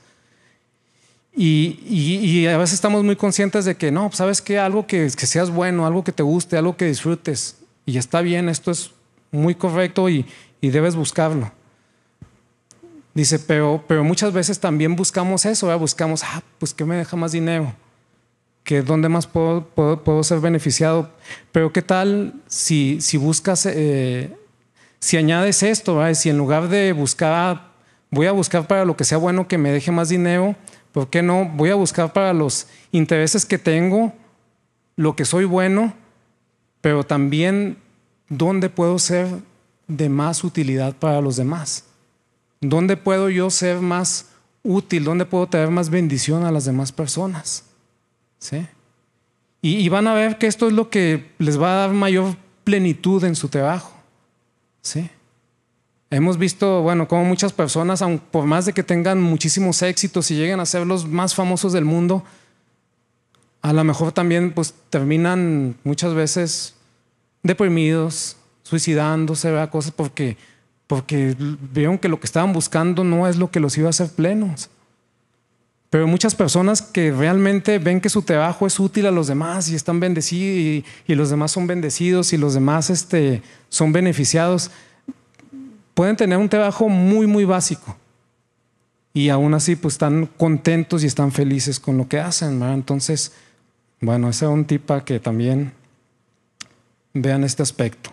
[1.36, 5.86] Y, a veces estamos muy conscientes de que no, sabes que algo que, seas bueno,
[5.86, 7.56] algo que te guste, algo que disfrutes.
[7.84, 8.92] Y está bien, esto es
[9.30, 10.26] muy correcto y,
[10.62, 11.52] debes buscarlo.
[13.14, 17.30] Dice, pero, pero muchas veces también buscamos eso, buscamos, ah, pues que me deja más
[17.30, 17.72] dinero
[18.66, 21.08] que dónde más puedo, puedo, ser beneficiado.
[21.52, 24.36] Pero qué tal si, si buscas, eh,
[24.98, 27.70] si añades esto, si en lugar de buscar,
[28.10, 30.56] voy a buscar para lo que sea bueno que me deje más dinero,
[30.92, 31.44] ¿por qué no?
[31.44, 34.12] Voy a buscar para los intereses que tengo,
[34.96, 35.94] lo que soy bueno,
[36.80, 37.78] pero también
[38.28, 39.28] dónde puedo ser
[39.88, 41.84] de más utilidad para los demás.
[42.60, 44.26] ¿Dónde puedo yo ser más
[44.62, 45.04] útil?
[45.04, 47.64] ¿Dónde puedo traer más bendición a las demás personas?
[48.38, 48.66] ¿Sí?
[49.62, 53.24] Y, van a ver que esto es lo que les va a dar mayor plenitud
[53.24, 53.92] en su trabajo.
[54.80, 55.10] ¿Sí?
[56.10, 60.60] Hemos visto, bueno, como muchas personas, por más de que tengan muchísimos éxitos y lleguen
[60.60, 62.22] a ser los más famosos del mundo,
[63.60, 66.74] a lo mejor también pues terminan muchas veces
[67.42, 69.70] deprimidos, suicidándose, ¿verdad?
[69.70, 70.36] cosas porque,
[70.86, 71.34] porque
[71.72, 74.70] vieron que lo que estaban buscando no es lo que los iba a hacer plenos.
[75.90, 79.74] Pero muchas personas que realmente ven que su trabajo es útil a los demás y
[79.74, 84.70] están bendecidos y, los demás son bendecidos y los demás este, son beneficiados,
[85.96, 87.96] pueden tener un trabajo muy, muy básico.
[89.14, 92.62] Y aún así, pues están contentos y están felices con lo que hacen.
[92.62, 93.32] Entonces,
[94.02, 95.72] bueno, ese es un tipo que también
[97.14, 98.10] vean este aspecto.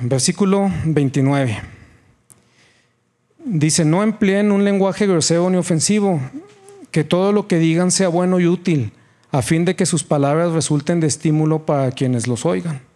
[0.00, 1.60] Versículo 29.
[3.44, 6.22] Dice, no empleen un lenguaje grosero ni ofensivo,
[6.90, 8.92] que todo lo que digan sea bueno y útil,
[9.30, 12.87] a fin de que sus palabras resulten de estímulo para quienes los oigan.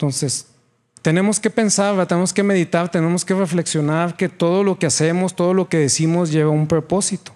[0.00, 0.46] Entonces,
[1.02, 5.52] tenemos que pensar, tenemos que meditar, tenemos que reflexionar que todo lo que hacemos, todo
[5.52, 7.32] lo que decimos lleva un propósito.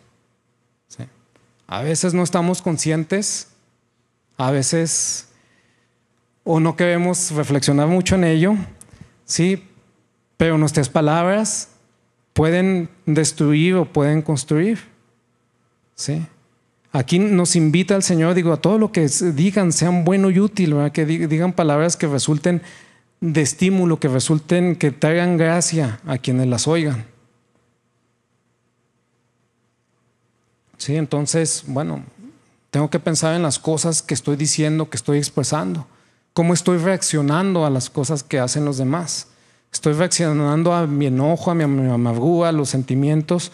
[1.67, 3.49] A veces no estamos conscientes
[4.37, 5.29] A veces
[6.43, 8.55] o no queremos reflexionar mucho en ello,
[9.27, 9.67] sí,
[10.39, 11.69] pero nuestras palabras
[12.33, 14.79] pueden destruir o pueden construir.
[15.95, 16.27] ¿sí?
[16.97, 20.77] Aquí nos invita el Señor, digo, a todo lo que digan sean bueno y útil,
[20.93, 22.63] que digan palabras que resulten
[23.21, 27.05] de estímulo, que resulten, que traigan gracia a quienes las oigan.
[30.79, 32.05] Sí, entonces, bueno,
[32.71, 35.89] tengo que pensar en las cosas que estoy diciendo, que estoy expresando,
[36.33, 39.27] cómo estoy reaccionando a las cosas que hacen los demás.
[39.73, 43.51] Estoy reaccionando a mi enojo, a mi amargura, a los sentimientos.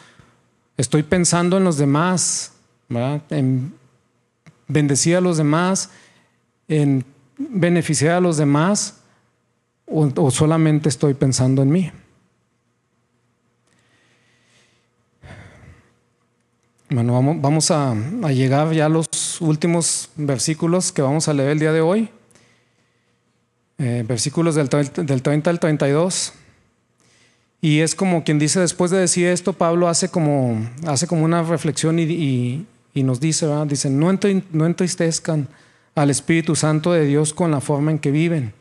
[0.77, 2.53] Estoy pensando en los demás,
[3.31, 3.73] en
[4.67, 5.91] bendecir a los demás,
[6.69, 7.05] en
[7.39, 8.97] beneficiar a los demás,
[9.87, 11.91] o, solamente estoy pensando en mí.
[16.91, 17.95] Bueno, vamos, a,
[18.31, 22.09] llegar ya a los últimos versículos que vamos a leer el día de hoy.
[23.79, 26.35] Eh, versículos del, del 30 al 32.
[27.63, 31.43] Y es como quien dice, después de decir esto, Pablo hace como, hace como una
[31.43, 34.13] reflexión y, nos dice, dice, no,
[34.53, 35.49] no entristezcan
[35.95, 38.53] al Espíritu Santo de Dios con la forma en que viven.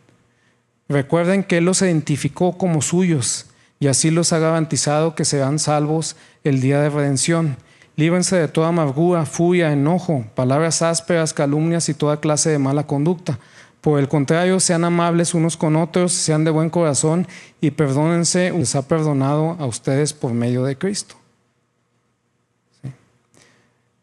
[0.87, 3.47] Recuerden que Él los identificó como suyos
[3.79, 7.57] y así los ha garantizado que serán salvos el día de redención.
[7.95, 13.39] Líbrense de toda amargura, furia, enojo, palabras ásperas, calumnias y toda clase de mala conducta
[13.81, 17.27] por el contrario, sean amables unos con otros, sean de buen corazón
[17.61, 21.15] y perdónense, les ha perdonado a ustedes por medio de Cristo.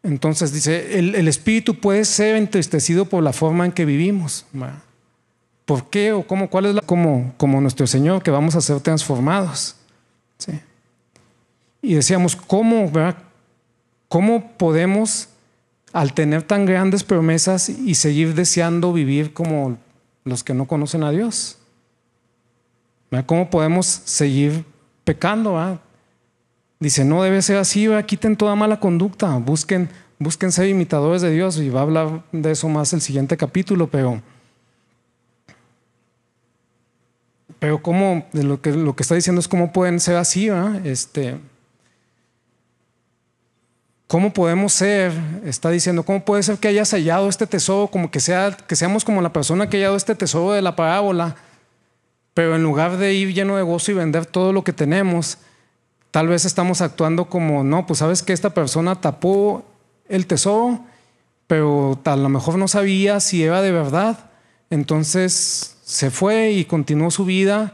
[0.03, 4.45] Entonces dice, el, espíritu puede ser entristecido por la forma en que vivimos.
[5.65, 6.49] ¿Por qué o cómo?
[6.49, 9.75] ¿Cuál es la como, como nuestro Señor que vamos a ser transformados?
[11.81, 12.91] Y decíamos, ¿cómo,
[14.07, 15.29] ¿cómo podemos
[15.93, 19.77] al tener tan grandes promesas y seguir deseando vivir como
[20.23, 21.57] los que no conocen a Dios?
[23.25, 24.65] ¿Cómo podemos seguir
[25.03, 25.79] pecando?
[26.79, 31.57] Dice, no debe ser así, quiten toda mala conducta, busquen, busquen ser imitadores de Dios
[31.57, 34.21] y va a hablar de eso más el siguiente capítulo, pero...
[37.59, 40.47] Pero cómo, lo que, lo que está diciendo es cómo pueden ser así,
[40.83, 41.39] Este,
[44.07, 45.11] ¿Cómo podemos ser?
[45.43, 49.03] Está diciendo, ¿cómo puede ser que hayas hallado este tesoro, como que, sea, que seamos
[49.03, 51.35] como la persona que ha hallado este tesoro de la parábola,
[52.33, 55.39] pero en lugar de ir lleno de gozo y vender todo lo que tenemos,
[56.11, 59.65] tal vez estamos actuando como, no, pues sabes que esta persona tapó
[60.09, 60.85] el tesoro,
[61.47, 64.29] pero a lo mejor no sabía si era de verdad,
[64.69, 67.73] entonces se fue y continuó su vida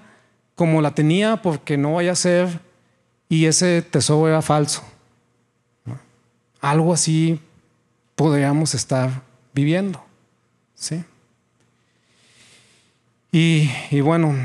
[0.56, 2.60] como la tenía porque no vaya a ser
[3.30, 4.84] y ese tesoro era falso.
[6.62, 7.40] Algo así
[8.16, 9.24] podríamos estar
[9.54, 10.04] viviendo.
[10.76, 11.04] ¿sí?
[13.32, 14.36] Y, bueno,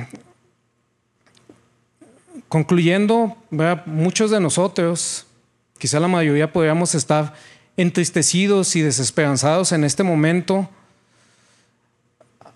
[2.49, 3.37] concluyendo,
[3.87, 5.27] muchos de nosotros,
[5.79, 7.35] quizá la mayoría podríamos estar
[7.77, 10.69] entristecidos y desesperanzados en este momento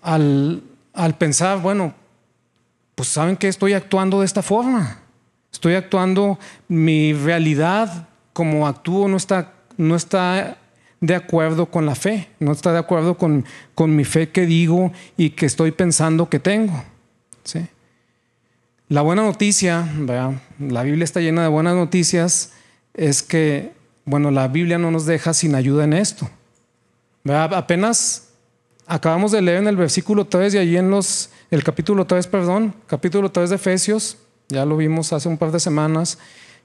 [0.01, 0.63] al,
[0.93, 1.93] al pensar, bueno,
[2.95, 4.99] pues saben que estoy actuando de esta forma.
[5.51, 10.57] Estoy actuando, mi realidad como actúo no está, no está
[10.99, 14.91] de acuerdo con la fe, no está de acuerdo con, con mi fe que digo
[15.15, 16.83] y que estoy pensando que tengo.
[17.43, 17.67] ¿sí?
[18.89, 19.87] La buena noticia,
[20.59, 22.51] la Biblia está llena de buenas noticias,
[22.93, 23.71] es que,
[24.05, 26.29] bueno, la Biblia no nos deja sin ayuda en esto.
[27.25, 28.29] Apenas
[28.85, 32.75] acabamos de leer en el versículo 3 y allí en los, el capítulo 3, perdón,
[32.87, 34.17] capítulo 3 de Efesios,
[34.49, 36.19] ya lo vimos hace un par de semanas,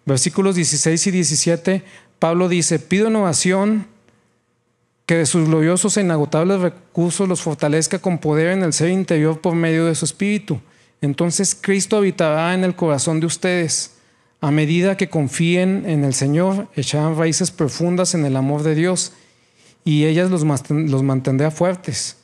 [0.09, 1.83] Versículos 16 y 17,
[2.19, 3.87] Pablo dice, pido innovación
[5.05, 9.43] que de sus gloriosos e inagotables recursos los fortalezca con poder en el ser interior
[9.43, 10.63] por medio de su espíritu.
[11.01, 13.95] Entonces Cristo habitará en el corazón de ustedes.
[14.41, 19.13] A medida que confíen en el Señor, echarán raíces profundas en el amor de Dios
[19.85, 22.17] y ellas los, mantendrá fuertes.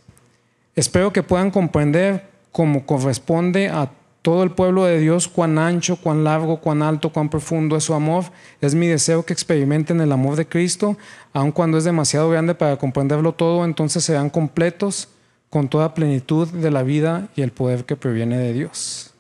[0.76, 3.90] Espero que puedan comprender cómo corresponde a
[4.22, 7.94] todo el pueblo de Dios, cuán ancho, cuán largo, cuán alto, cuán profundo es su
[7.94, 8.24] amor.
[8.60, 10.96] Es mi deseo que experimenten el amor de Cristo,
[11.32, 15.08] aun cuando es demasiado grande para comprenderlo todo, entonces serán completos
[15.54, 19.14] con toda plenitud de la vida y el poder que proviene de Dios.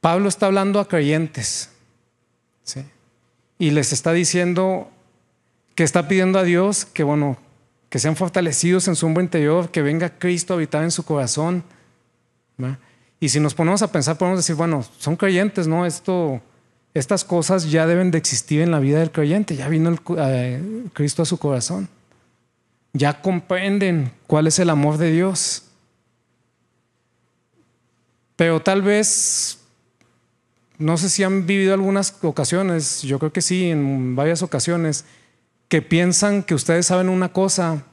[0.00, 1.68] Pablo está hablando a creyentes
[3.58, 4.90] y les está diciendo
[5.74, 7.36] que está pidiendo a Dios que, bueno,
[7.90, 11.62] que sean fortalecidos en su hombre interior, que venga Cristo a habitar en su corazón.
[13.20, 15.84] Y si nos ponemos a pensar, podemos decir, bueno, son creyentes, ¿no?
[15.84, 16.40] Esto,
[16.94, 21.20] estas cosas ya deben de existir en la vida del creyente, ya vino eh, Cristo
[21.20, 21.90] a su corazón.
[22.92, 25.64] Ya comprenden cuál es el amor de Dios.
[28.36, 29.58] Pero tal vez,
[30.78, 35.04] no sé si han vivido algunas ocasiones, yo creo que sí, en varias ocasiones,
[35.68, 37.84] que piensan que ustedes saben una cosa,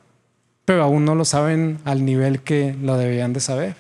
[0.64, 3.76] pero aún no lo saben al nivel que lo deberían de saber.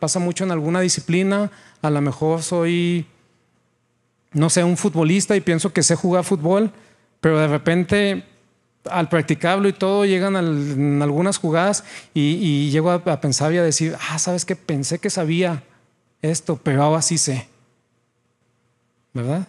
[0.00, 1.50] Pasa mucho en alguna disciplina,
[1.82, 3.06] a lo mejor soy,
[4.32, 6.72] no sé, un futbolista y pienso que sé jugar fútbol,
[7.20, 8.24] pero de repente
[8.90, 11.84] al practicarlo y todo llegan en algunas jugadas
[12.14, 15.62] y, llego a, pensar y a decir, ah, sabes que pensé que sabía
[16.22, 17.48] esto, pero ahora sí sé.
[19.12, 19.46] ¿Verdad?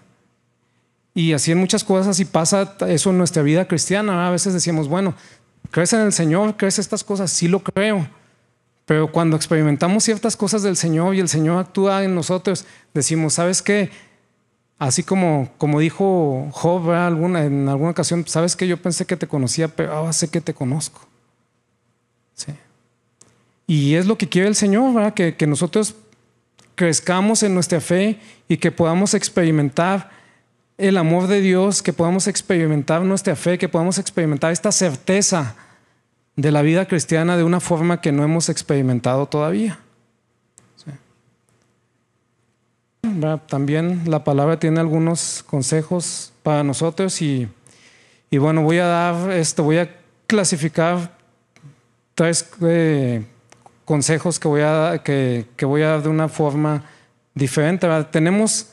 [1.14, 4.28] Y así en muchas cosas y pasa eso en nuestra vida cristiana.
[4.28, 5.16] A veces decimos, bueno,
[5.72, 6.58] ¿crees en el Señor?
[6.58, 7.32] ¿Crees estas cosas?
[7.32, 8.08] Sí lo creo.
[8.86, 13.62] Pero cuando experimentamos ciertas cosas del Señor y el Señor actúa en nosotros, decimos, ¿sabes
[13.62, 13.90] qué?
[14.80, 19.28] Así como, como dijo Job alguna, en alguna ocasión, sabes que yo pensé que te
[19.28, 21.02] conocía, pero ahora sé que te conozco.
[22.36, 22.54] Sí.
[23.66, 25.14] Y es lo que quiere el Señor.
[25.14, 25.96] Que, que nosotros
[26.76, 30.12] crezcamos en nuestra fe y que podamos experimentar
[30.78, 35.56] el amor de Dios, que podamos experimentar nuestra fe, que podamos experimentar esta certeza
[36.36, 39.80] de la vida cristiana de una forma que no hemos experimentado todavía.
[43.48, 47.50] También la palabra tiene algunos consejos para nosotros y,
[48.32, 49.90] bueno, voy a dar esto, voy a
[50.28, 51.18] clasificar
[52.14, 53.26] tres eh,
[53.86, 56.84] consejos que voy, a, que, voy a dar de una forma
[57.34, 57.88] diferente.
[58.12, 58.68] Tenemos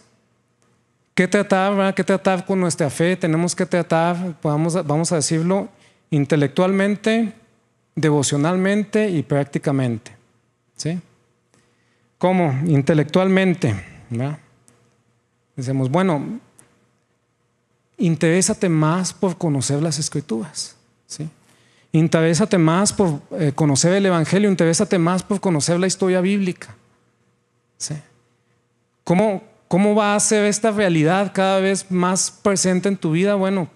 [1.15, 5.69] que tratar, que tratar con nuestra fe, tenemos que tratar, vamos vamos a decirlo,
[6.11, 7.33] intelectualmente,
[7.95, 10.13] devocionalmente y prácticamente.
[10.77, 10.99] ¿Sí?
[12.19, 12.59] ¿Cómo?
[12.67, 13.94] Intelectualmente.
[15.57, 16.41] Decimos, bueno,
[17.97, 20.77] interésate más por conocer las escrituras.
[21.07, 21.29] ¿sí?
[21.93, 26.75] Interésate más por eh, conocer el Evangelio, interésate más por conocer la historia bíblica.
[27.79, 27.95] ¿sí?
[29.05, 33.35] ¿Cómo, ¿Cómo va a ser esta realidad cada vez más presente en tu vida?
[33.35, 33.69] Bueno,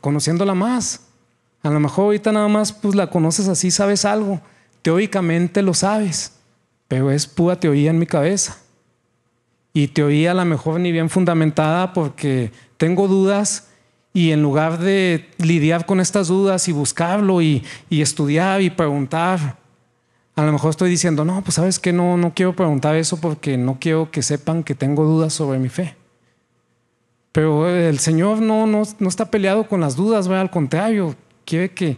[0.00, 1.00] conociéndola más.
[1.62, 4.40] A lo mejor ahorita nada más pues la conoces así, sabes algo.
[4.80, 6.32] Teóricamente lo sabes,
[6.86, 8.56] pero es pura teoría en mi cabeza
[9.72, 13.68] y teoría a lo mejor ni bien fundamentada porque tengo dudas
[14.12, 19.58] y en lugar de lidiar con estas dudas y buscarlo y, estudiar y preguntar,
[20.34, 23.56] a lo mejor estoy diciendo, no, pues sabes que no, no quiero preguntar eso porque
[23.56, 25.94] no quiero que sepan que tengo dudas sobre mi fe.
[27.30, 31.14] Pero el Señor no, no, no está peleado con las dudas, al contrario,
[31.44, 31.96] quiere que,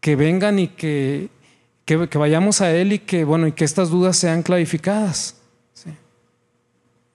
[0.00, 1.30] que vengan y que,
[1.84, 5.39] que, que, vayamos a Él y que, bueno, y que estas dudas sean clarificadas.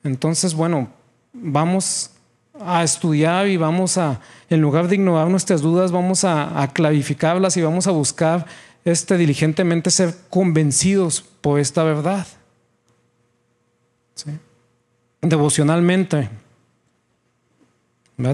[0.06, 0.88] Entonces, bueno,
[1.34, 2.12] vamos
[2.60, 7.62] a estudiar y vamos a, en lugar de ignorar nuestras dudas, vamos a, clarificarlas y
[7.62, 8.45] vamos a buscar
[8.86, 12.26] este, diligentemente ser convencidos por esta verdad.
[15.22, 16.30] Devocionalmente.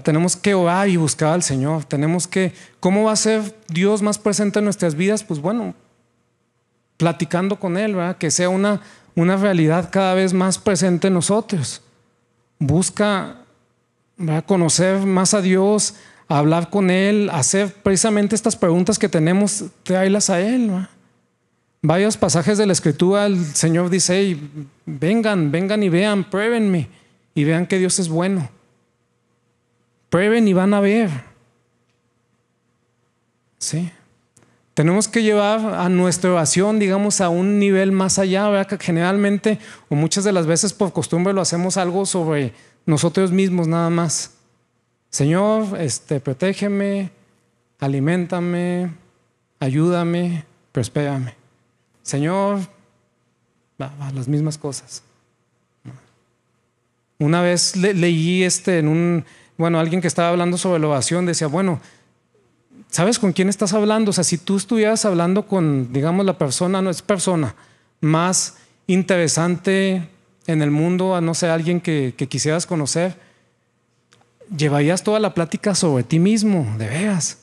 [0.04, 1.86] Tenemos que orar y buscar al Señor.
[1.86, 5.24] Tenemos que, ¿cómo va a ser Dios más presente en nuestras vidas?
[5.24, 5.74] Pues bueno,
[6.98, 8.18] platicando con Él, ¿verdad?
[8.18, 8.82] que sea una
[9.16, 11.82] una realidad cada vez más presente en nosotros.
[12.60, 13.38] Busca
[14.46, 15.96] conocer más a Dios,
[16.28, 20.88] hablar con Él, hacer precisamente estas preguntas que tenemos, tráelas a Él.
[21.82, 24.38] Varios pasajes de la Escritura el Señor dice,
[24.86, 26.90] vengan, vengan y vean, pruébenme
[27.34, 28.50] y vean que Dios es bueno.
[30.10, 31.10] Prueben y van a ver.
[33.58, 33.92] Sí.
[34.74, 38.68] Tenemos que llevar a nuestra oración, digamos, a un nivel más allá, ¿verdad?
[38.68, 39.60] que generalmente
[39.90, 42.54] o muchas de las veces por costumbre lo hacemos algo sobre
[42.86, 44.32] nosotros mismos nada más.
[45.10, 47.12] Señor, este, protégeme,
[47.80, 48.92] alimentame,
[49.60, 51.36] ayúdame, prospérame.
[52.02, 52.60] Señor,
[53.78, 55.04] las mismas cosas.
[57.20, 59.26] Una vez leí este en un,
[59.58, 61.80] bueno, alguien que estaba hablando sobre la oración decía, bueno,
[62.92, 64.10] ¿Sabes con quién estás hablando?
[64.10, 67.56] O sea, si tú estuvieras hablando con, digamos, la persona, no es persona
[68.02, 70.10] más interesante
[70.46, 73.16] en el mundo, a no ser alguien que, quisieras conocer,
[74.56, 77.38] llevarías toda la plática sobre ti mismo, de veras.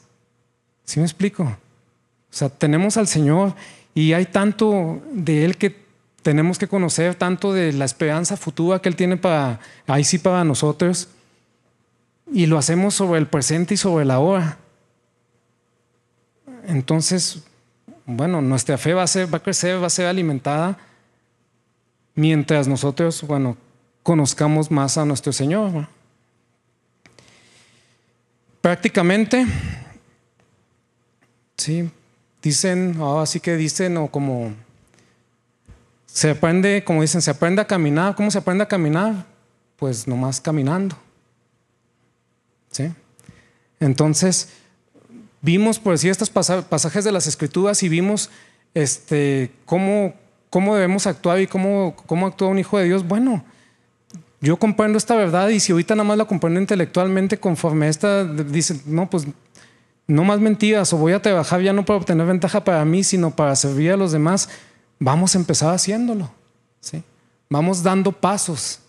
[0.84, 1.44] ¿Sí me explico?
[1.44, 1.56] O
[2.30, 3.54] sea, tenemos al Señor
[3.94, 5.74] y hay tanto de Él que
[6.20, 10.44] tenemos que conocer, tanto de la esperanza futura que Él tiene para, ahí sí para
[10.44, 11.08] nosotros,
[12.30, 14.58] y lo hacemos sobre el presente y sobre la hora.
[16.68, 17.42] Entonces,
[18.04, 20.76] bueno, nuestra fe va a, crecer, va a ser alimentada
[22.14, 23.56] mientras nosotros, bueno,
[24.02, 25.88] conozcamos más a nuestro Señor.
[28.60, 29.46] Prácticamente,
[31.56, 31.90] sí,
[32.42, 34.52] dicen, así que dicen, o como
[36.06, 38.14] se aprende, como dicen, se aprende a caminar.
[38.14, 39.24] ¿Cómo se aprende a caminar?
[39.76, 40.98] Pues nomás caminando.
[42.70, 42.92] ¿Sí?
[43.80, 44.57] Entonces,
[45.40, 48.30] vimos, por decir, estos pasajes de las escrituras y vimos
[48.74, 50.14] este, cómo,
[50.50, 53.06] cómo debemos actuar y cómo, cómo actúa un hijo de Dios.
[53.06, 53.44] Bueno,
[54.40, 58.80] yo comprendo esta verdad y si ahorita nada más la comprendo intelectualmente conforme esta, dice,
[58.86, 59.26] no, pues
[60.06, 63.34] no más mentiras o voy a trabajar ya no para obtener ventaja para mí, sino
[63.34, 64.48] para servir a los demás,
[64.98, 66.30] vamos a empezar haciéndolo.
[66.80, 67.02] ¿sí?
[67.50, 68.80] Vamos dando pasos,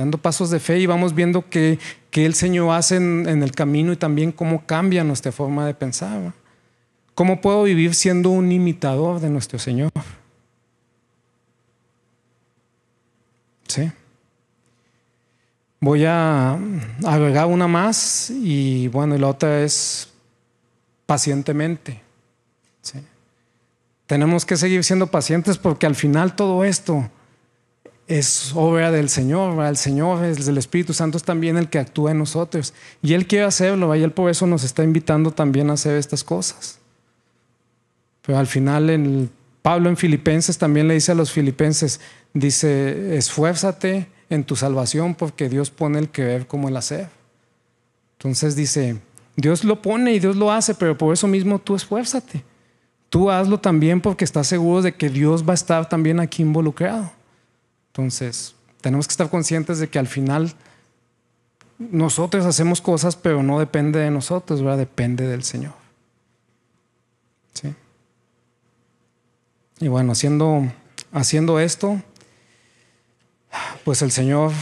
[0.00, 1.78] dando pasos de fe y vamos viendo qué,
[2.12, 6.32] el Señor hace en, en, el camino y también cómo cambia nuestra forma de pensar.
[7.14, 9.90] ¿Cómo puedo vivir siendo un imitador de nuestro Señor?
[13.68, 13.92] Sí.
[15.80, 16.58] Voy a
[17.06, 20.12] agregar una más y bueno, y la otra es
[21.06, 22.02] pacientemente.
[24.06, 27.08] Tenemos que seguir siendo pacientes porque al final todo esto
[28.10, 29.64] es obra del Señor.
[29.64, 32.74] El Señor, es el Espíritu Santo es también el que actúa en nosotros.
[33.02, 36.24] Y Él quiere hacerlo, y Él por eso nos está invitando también a hacer estas
[36.24, 36.80] cosas.
[38.22, 39.30] Pero al final
[39.62, 42.00] Pablo en Filipenses también le dice a los filipenses,
[42.34, 47.08] dice, esfuérzate en tu salvación porque Dios pone el querer como el hacer.
[48.18, 48.98] Entonces dice,
[49.36, 52.42] Dios lo pone y Dios lo hace, pero por eso mismo tú esfuérzate.
[53.08, 57.19] Tú hazlo también porque estás seguro de que Dios va a estar también aquí involucrado.
[58.00, 60.54] Entonces, tenemos que estar conscientes de que al final
[61.78, 64.78] nosotros hacemos cosas, pero no depende de nosotros, ¿verdad?
[64.78, 65.74] Depende del Señor.
[67.52, 67.74] ¿Sí?
[69.80, 70.72] Y bueno, haciendo,
[71.12, 72.02] haciendo esto,
[73.84, 74.52] pues el Señor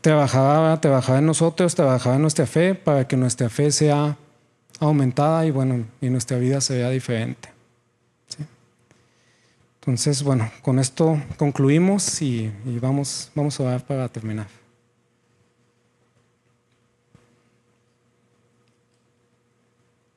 [0.00, 4.16] trabajaba, trabajaba en nosotros, trabajaba en nuestra fe para que nuestra fe sea
[4.78, 7.59] aumentada y bueno, y nuestra vida se vea diferente.
[9.80, 12.52] Entonces, bueno, con esto concluimos y,
[12.82, 14.46] vamos, vamos a orar para terminar.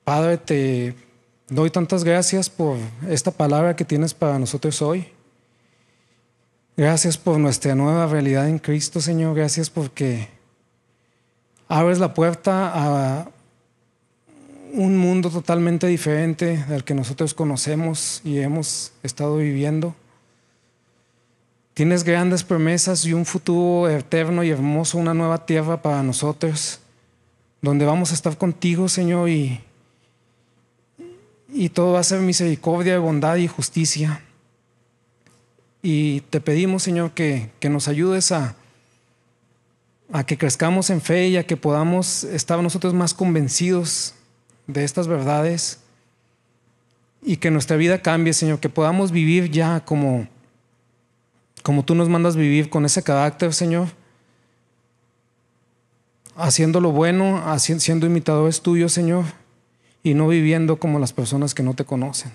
[0.04, 0.96] Padre, te
[1.48, 5.08] doy tantas gracias por esta palabra que tienes para nosotros hoy.
[6.76, 9.34] Gracias por nuestra nueva realidad en Cristo, Señor.
[9.34, 10.28] Gracias porque
[11.70, 13.30] abres la puerta a
[14.74, 19.96] un mundo totalmente diferente del que nosotros conocemos y hemos estado viviendo.
[21.76, 26.80] Tienes grandes promesas y un futuro eterno y hermoso, una nueva tierra para nosotros,
[27.62, 29.62] donde vamos a estar contigo, Señor, y,
[31.50, 34.24] y todo va a ser misericordia, bondad y justicia.
[35.84, 38.56] Y te pedimos, Señor, que, nos ayudes a,
[40.12, 44.16] a que crezcamos en fe y a que podamos estar nosotros más convencidos
[44.68, 45.80] de estas verdades
[47.22, 50.28] y que nuestra vida cambie, Señor, que podamos vivir ya como,
[51.64, 53.90] como tú nos mandas vivir con ese carácter, Señor,
[56.36, 59.26] haciendo lo bueno, siendo imitadores tuyos, Señor,
[60.04, 62.32] y no viviendo como las personas que no te conocen.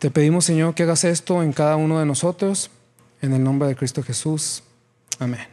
[0.00, 2.70] Te pedimos, Señor, que hagas esto en cada uno de nosotros,
[3.22, 4.64] en el nombre de Cristo Jesús.
[5.20, 5.40] Amén.